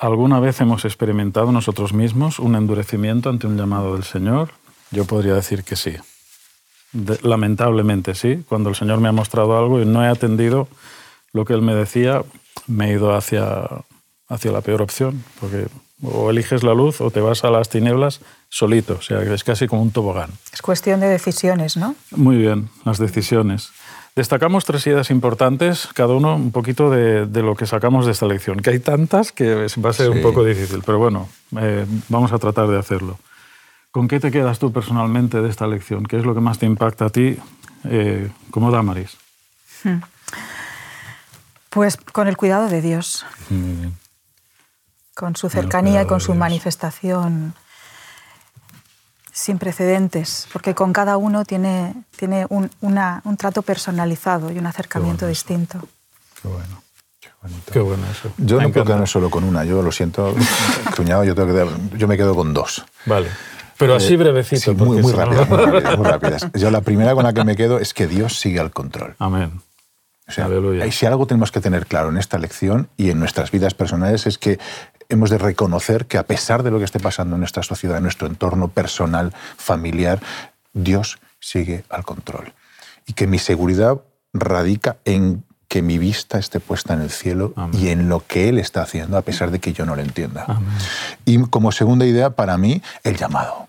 ¿Alguna 0.00 0.40
vez 0.40 0.58
hemos 0.62 0.86
experimentado 0.86 1.52
nosotros 1.52 1.92
mismos 1.92 2.38
un 2.38 2.56
endurecimiento 2.56 3.28
ante 3.28 3.46
un 3.46 3.58
llamado 3.58 3.92
del 3.92 4.02
Señor? 4.02 4.52
Yo 4.90 5.04
podría 5.04 5.34
decir 5.34 5.62
que 5.62 5.76
sí. 5.76 5.94
lamentablemente 7.22 8.14
sí. 8.14 8.42
Cuando 8.48 8.70
el 8.70 8.76
Señor 8.76 9.00
me 9.00 9.08
ha 9.08 9.12
mostrado 9.12 9.58
algo 9.58 9.78
y 9.78 9.84
no 9.84 10.02
he 10.02 10.08
atendido 10.08 10.68
lo 11.34 11.44
que 11.44 11.52
Él 11.52 11.60
me 11.60 11.74
decía, 11.74 12.22
me 12.66 12.90
he 12.90 12.94
ido 12.94 13.14
hacia, 13.14 13.68
hacia 14.26 14.52
la 14.52 14.62
peor 14.62 14.80
opción, 14.80 15.22
porque 15.38 15.66
o 16.02 16.30
eliges 16.30 16.62
la 16.62 16.72
luz 16.72 17.02
o 17.02 17.10
te 17.10 17.20
vas 17.20 17.44
a 17.44 17.50
las 17.50 17.68
tinieblas 17.68 18.20
solito, 18.48 18.96
o 18.98 19.02
sea, 19.02 19.20
es 19.20 19.44
casi 19.44 19.66
como 19.66 19.82
un 19.82 19.90
tobogán. 19.90 20.30
Es 20.50 20.62
cuestión 20.62 21.00
de 21.00 21.08
decisiones, 21.08 21.76
¿no? 21.76 21.94
Muy 22.12 22.36
bien, 22.36 22.70
las 22.86 22.98
decisiones. 22.98 23.70
Destacamos 24.16 24.64
tres 24.64 24.86
ideas 24.86 25.10
importantes, 25.10 25.88
cada 25.94 26.14
uno 26.14 26.34
un 26.34 26.50
poquito 26.50 26.90
de, 26.90 27.26
lo 27.26 27.54
que 27.54 27.66
sacamos 27.66 28.06
de 28.06 28.12
esta 28.12 28.26
lección, 28.26 28.58
que 28.58 28.70
hay 28.70 28.80
tantas 28.80 29.30
que 29.30 29.66
va 29.84 29.90
a 29.90 29.92
ser 29.92 30.10
un 30.10 30.20
poco 30.20 30.44
difícil, 30.44 30.82
pero 30.84 30.98
bueno, 30.98 31.28
eh, 31.58 31.86
vamos 32.08 32.32
a 32.32 32.38
tratar 32.38 32.66
de 32.66 32.78
hacerlo. 32.78 33.18
¿Con 33.92 34.08
qué 34.08 34.20
te 34.20 34.30
quedas 34.30 34.58
tú 34.58 34.72
personalmente 34.72 35.40
de 35.40 35.48
esta 35.48 35.66
lección? 35.66 36.04
¿Qué 36.04 36.16
es 36.18 36.24
lo 36.24 36.34
que 36.34 36.40
más 36.40 36.58
te 36.58 36.66
impacta 36.66 37.06
a 37.06 37.10
ti 37.10 37.38
eh, 37.84 38.30
como 38.50 38.70
Damaris? 38.70 39.16
Hmm. 39.84 40.00
Pues 41.70 41.96
con 41.96 42.26
el 42.26 42.36
cuidado 42.36 42.68
de 42.68 42.82
Dios, 42.82 43.24
con 45.14 45.36
su 45.36 45.48
cercanía 45.48 46.02
y 46.02 46.06
con 46.06 46.20
su 46.20 46.34
manifestación 46.34 47.54
sin 49.40 49.58
precedentes, 49.58 50.46
porque 50.52 50.74
con 50.74 50.92
cada 50.92 51.16
uno 51.16 51.44
tiene, 51.44 51.94
tiene 52.16 52.46
un, 52.50 52.68
trato 53.38 53.62
personalizado 53.62 54.52
y 54.52 54.58
un 54.58 54.66
acercamiento 54.66 55.26
distinto. 55.26 55.80
Qué 56.42 56.48
bueno. 56.48 56.82
Qué 57.72 57.80
bueno 57.80 58.02
eso. 58.10 58.30
Yo 58.36 58.60
no 58.60 58.70
puedo 58.70 58.84
quedarme 58.84 59.06
solo 59.06 59.30
con 59.30 59.44
una, 59.44 59.64
yo 59.64 59.80
lo 59.80 59.90
siento, 59.90 60.34
cuñado, 60.96 61.24
yo, 61.24 61.34
tengo 61.34 61.54
que, 61.54 61.96
yo 61.96 62.06
me 62.06 62.18
quedo 62.18 62.34
con 62.34 62.52
dos. 62.52 62.84
Vale. 63.06 63.28
Pero 63.78 63.94
así 63.94 64.12
eh, 64.12 64.16
brevecito. 64.18 64.74
muy, 64.74 65.00
muy, 65.00 65.12
rápidas, 65.12 65.48
muy, 65.48 66.04
rápidas, 66.06 66.46
Yo 66.54 66.70
la 66.70 66.82
primera 66.82 67.14
con 67.14 67.24
la 67.24 67.32
que 67.32 67.44
me 67.44 67.56
quedo 67.56 67.78
es 67.78 67.94
que 67.94 68.06
Dios 68.06 68.38
sigue 68.38 68.60
al 68.60 68.72
control. 68.72 69.16
Amén. 69.18 69.62
O 70.28 70.32
sea, 70.32 70.48
si 70.92 71.06
algo 71.06 71.26
tenemos 71.26 71.50
que 71.50 71.60
tener 71.60 71.86
claro 71.86 72.10
en 72.10 72.18
esta 72.18 72.38
lección 72.38 72.90
y 72.98 73.10
en 73.10 73.18
nuestras 73.18 73.50
vidas 73.50 73.72
personales 73.72 74.26
es 74.26 74.36
que 74.36 74.60
hemos 75.10 75.28
de 75.28 75.38
reconocer 75.38 76.06
que 76.06 76.16
a 76.16 76.22
pesar 76.22 76.62
de 76.62 76.70
lo 76.70 76.78
que 76.78 76.84
esté 76.84 77.00
pasando 77.00 77.36
en 77.36 77.40
nuestra 77.40 77.62
sociedad, 77.62 77.98
en 77.98 78.04
nuestro 78.04 78.26
entorno 78.26 78.68
personal, 78.68 79.34
familiar, 79.56 80.20
Dios 80.72 81.18
sigue 81.40 81.84
al 81.90 82.04
control. 82.04 82.54
Y 83.06 83.12
que 83.12 83.26
mi 83.26 83.38
seguridad 83.38 84.00
radica 84.32 84.96
en 85.04 85.44
que 85.68 85.82
mi 85.82 85.98
vista 85.98 86.38
esté 86.38 86.58
puesta 86.58 86.94
en 86.94 87.00
el 87.00 87.10
cielo 87.10 87.54
y 87.72 87.88
en 87.88 88.08
lo 88.08 88.26
que 88.26 88.48
Él 88.48 88.58
está 88.58 88.82
haciendo, 88.82 89.16
a 89.16 89.22
pesar 89.22 89.50
de 89.50 89.60
que 89.60 89.72
yo 89.72 89.86
no 89.86 89.94
lo 89.94 90.02
entienda. 90.02 90.60
Y 91.24 91.38
como 91.42 91.70
segunda 91.70 92.06
idea, 92.06 92.30
para 92.30 92.56
mí, 92.58 92.82
el 93.04 93.16
llamado. 93.16 93.68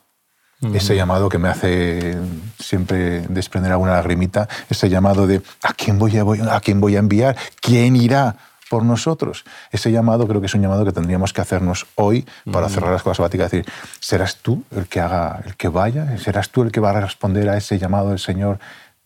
Ese 0.73 0.95
llamado 0.95 1.27
que 1.27 1.39
me 1.39 1.49
hace 1.49 2.17
siempre 2.59 3.21
desprender 3.27 3.71
alguna 3.71 3.93
lagrimita, 3.93 4.47
ese 4.69 4.89
llamado 4.89 5.25
de 5.25 5.41
¿a 5.63 5.73
quién 5.73 5.97
voy 5.97 6.17
a, 6.17 6.55
a, 6.55 6.59
quién 6.59 6.79
voy 6.79 6.95
a 6.95 6.99
enviar? 6.99 7.35
¿Quién 7.59 7.95
irá? 7.95 8.35
Por 8.71 8.85
nosotros. 8.85 9.43
Ese 9.69 9.91
llamado 9.91 10.25
creo 10.29 10.39
que 10.39 10.47
es 10.47 10.53
un 10.55 10.61
llamado 10.61 10.85
que 10.85 10.93
tendríamos 10.93 11.33
que 11.33 11.41
hacernos 11.41 11.87
hoy 11.95 12.25
para 12.53 12.69
cerrar 12.69 12.93
las 12.93 13.03
cosas 13.03 13.17
sabáticas. 13.17 13.51
decir, 13.51 13.69
¿serás 13.99 14.37
tú 14.37 14.63
el 14.71 14.87
que 14.87 15.01
haga, 15.01 15.43
el 15.45 15.57
que 15.57 15.67
vaya? 15.67 16.17
¿Serás 16.17 16.51
tú 16.51 16.61
el 16.61 16.71
que 16.71 16.79
va 16.79 16.91
a 16.91 17.01
responder 17.01 17.49
a 17.49 17.57
ese 17.57 17.77
llamado 17.77 18.11
del 18.11 18.19
Señor? 18.19 18.59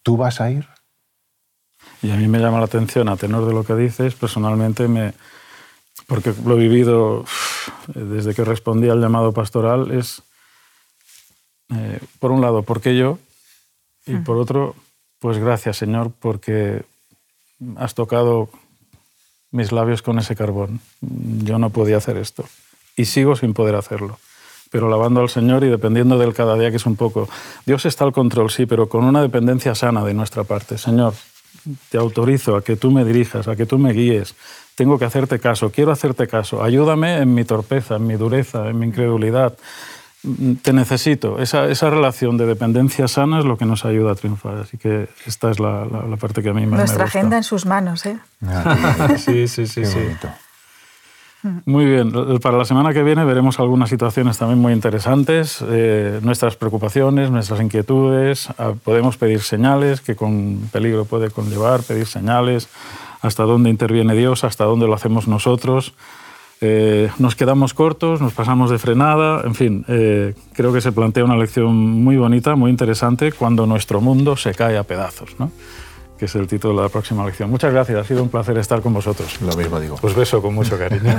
¿Tú 0.04 0.18
vas 0.18 0.40
a 0.40 0.52
ir? 0.52 0.68
Y 2.04 2.12
a 2.12 2.16
mí 2.16 2.28
me 2.28 2.38
llama 2.38 2.60
la 2.60 2.66
atención, 2.66 3.10
a 3.10 3.18
tenor 3.18 3.48
de 3.48 3.54
lo 3.54 3.64
que 3.64 3.74
dices, 3.74 4.14
personalmente 4.14 4.88
me... 4.88 5.16
Porque 6.06 6.32
lo 6.46 6.58
he 6.58 6.60
vivido 6.60 7.26
desde 7.88 8.36
que 8.36 8.46
respondí 8.46 8.90
al 8.90 9.02
llamado 9.02 9.32
pastoral, 9.32 9.90
es, 9.90 10.22
eh, 11.74 12.00
por 12.20 12.30
un 12.30 12.42
lado, 12.42 12.62
¿por 12.62 12.82
qué 12.82 12.96
yo? 12.96 13.18
Y 14.06 14.18
por 14.18 14.38
otro, 14.38 14.76
pues 15.18 15.40
gracias, 15.40 15.78
Señor, 15.78 16.12
porque 16.20 16.86
has 17.78 17.96
tocado 17.96 18.52
mis 19.56 19.72
labios 19.72 20.02
con 20.02 20.20
ese 20.20 20.36
carbón. 20.36 20.82
Yo 21.02 21.58
no 21.58 21.70
podía 21.70 21.98
hacer 21.98 22.18
esto. 22.18 22.46
Y 22.96 23.06
sigo 23.06 23.36
sin 23.36 23.54
poder 23.54 23.76
hacerlo. 23.76 24.20
Pero 24.70 24.90
lavando 24.90 25.22
al 25.22 25.30
Señor 25.30 25.64
y 25.64 25.70
dependiendo 25.70 26.18
del 26.18 26.34
cada 26.34 26.56
día, 26.58 26.70
que 26.70 26.78
es 26.78 26.86
un 26.86 26.96
poco... 26.96 27.30
Dios 27.66 27.86
está 27.86 28.04
al 28.04 28.14
control, 28.14 28.52
sí, 28.52 28.66
pero 28.66 28.90
con 28.90 29.06
una 29.06 29.22
dependencia 29.22 29.74
sana 29.76 30.04
de 30.04 30.14
nuestra 30.14 30.44
parte. 30.44 30.78
Señor, 30.78 31.14
te 31.90 31.98
autorizo 31.98 32.56
a 32.56 32.64
que 32.64 32.76
tú 32.76 32.92
me 32.92 33.06
dirijas, 33.06 33.48
a 33.48 33.56
que 33.56 33.66
tú 33.66 33.78
me 33.78 33.94
guíes. 33.94 34.36
Tengo 34.76 35.00
que 35.00 35.06
hacerte 35.06 35.40
caso, 35.40 35.72
quiero 35.72 35.92
hacerte 35.92 36.28
caso. 36.28 36.62
Ayúdame 36.62 37.18
en 37.20 37.34
mi 37.34 37.46
torpeza, 37.46 37.96
en 37.96 38.08
mi 38.08 38.16
dureza, 38.16 38.68
en 38.68 38.80
mi 38.80 38.88
incredulidad 38.88 39.58
te 40.62 40.74
necesito. 40.74 41.40
Esa, 41.40 41.66
esa, 41.66 41.90
relación 41.90 42.38
de 42.38 42.46
dependencia 42.46 43.08
sana 43.08 43.40
es 43.40 43.46
lo 43.46 43.58
que 43.58 43.66
nos 43.66 43.86
ayuda 43.86 44.12
a 44.12 44.16
triunfar. 44.16 44.58
Así 44.58 44.78
que 44.78 45.10
esta 45.26 45.52
es 45.52 45.60
la, 45.60 45.86
la, 45.86 46.18
parte 46.18 46.42
que 46.42 46.50
a 46.50 46.54
mí 46.54 46.62
más 46.62 46.72
me 46.72 46.82
gusta. 46.82 46.98
Nuestra 46.98 47.06
agenda 47.06 47.38
en 47.38 47.44
sus 47.44 47.66
manos, 47.66 48.06
¿eh? 48.06 48.18
sí, 49.18 49.48
sí, 49.48 49.68
sí. 49.68 49.86
sí. 49.86 50.00
Muy 51.66 51.86
bien, 51.86 52.12
para 52.42 52.58
la 52.58 52.66
semana 52.66 52.92
que 52.92 53.04
viene 53.04 53.24
veremos 53.24 53.60
algunas 53.60 53.90
situaciones 53.90 54.38
también 54.38 54.60
muy 54.60 54.74
interesantes, 54.74 55.64
eh, 55.70 56.20
nuestras 56.24 56.56
preocupaciones, 56.56 57.30
nuestras 57.30 57.62
inquietudes, 57.62 58.50
ah, 58.58 58.74
podemos 58.84 59.18
pedir 59.18 59.42
señales 59.42 60.02
que 60.02 60.16
con 60.16 60.70
peligro 60.72 61.06
puede 61.06 61.30
conllevar, 61.30 61.84
pedir 61.84 62.08
señales, 62.08 62.68
hasta 63.22 63.44
dónde 63.44 63.70
interviene 63.70 64.16
Dios, 64.16 64.44
hasta 64.44 64.64
dónde 64.64 64.88
lo 64.88 64.96
hacemos 64.96 65.28
nosotros. 65.28 65.94
Eh, 66.62 67.10
nos 67.20 67.36
quedamos 67.36 67.74
cortos, 67.74 68.22
nos 68.22 68.34
pasamos 68.34 68.72
de 68.72 68.80
frenada, 68.80 69.42
en 69.44 69.56
fin, 69.56 69.86
eh, 69.88 70.34
creo 70.54 70.72
que 70.72 70.82
se 70.82 70.92
plantea 70.92 71.26
una 71.26 71.36
lección 71.36 71.76
muy 71.76 72.18
bonita, 72.18 72.56
muy 72.56 72.72
interesante, 72.72 73.32
cuando 73.32 73.66
nuestro 73.68 74.00
mundo 74.00 74.38
se 74.38 74.54
cae 74.54 74.78
a 74.78 74.84
pedazos, 74.84 75.36
¿no? 75.38 75.52
que 76.18 76.26
es 76.26 76.36
el 76.36 76.48
título 76.48 76.78
de 76.78 76.84
la 76.84 76.90
próxima 76.90 77.26
lección. 77.26 77.50
Muchas 77.50 77.74
gracias, 77.74 78.00
ha 78.00 78.04
sido 78.06 78.24
un 78.24 78.30
placer 78.30 78.58
estar 78.58 78.82
con 78.82 78.94
vosotros. 78.94 79.42
Lo 79.42 79.54
mismo 79.56 79.80
digo. 79.80 79.98
Os 80.02 80.16
beso 80.16 80.42
con 80.42 80.56
mucho 80.56 80.78
cariño. 80.78 81.14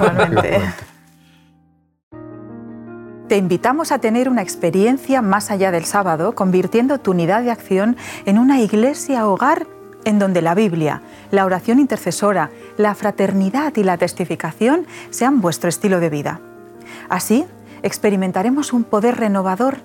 Te 3.28 3.36
invitamos 3.36 3.90
a 3.90 3.98
tener 3.98 4.28
una 4.28 4.40
experiencia 4.40 5.20
más 5.20 5.50
allá 5.50 5.72
del 5.72 5.84
sábado, 5.84 6.34
convirtiendo 6.34 6.98
tu 6.98 7.10
unidad 7.10 7.42
de 7.42 7.50
acción 7.50 7.96
en 8.24 8.38
una 8.38 8.60
iglesia 8.60 9.26
hogar 9.26 9.66
en 10.06 10.18
donde 10.18 10.40
la 10.40 10.54
Biblia, 10.54 11.02
la 11.30 11.44
oración 11.44 11.78
intercesora, 11.78 12.50
la 12.78 12.94
fraternidad 12.94 13.76
y 13.76 13.82
la 13.82 13.98
testificación 13.98 14.86
sean 15.10 15.42
vuestro 15.42 15.68
estilo 15.68 16.00
de 16.00 16.08
vida. 16.08 16.40
Así, 17.10 17.44
experimentaremos 17.82 18.72
un 18.72 18.84
poder 18.84 19.16
renovador 19.16 19.78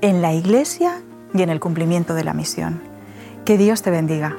en 0.00 0.22
la 0.22 0.32
Iglesia 0.32 1.02
y 1.34 1.42
en 1.42 1.50
el 1.50 1.60
cumplimiento 1.60 2.14
de 2.14 2.24
la 2.24 2.34
misión. 2.34 2.80
Que 3.44 3.58
Dios 3.58 3.82
te 3.82 3.90
bendiga. 3.90 4.36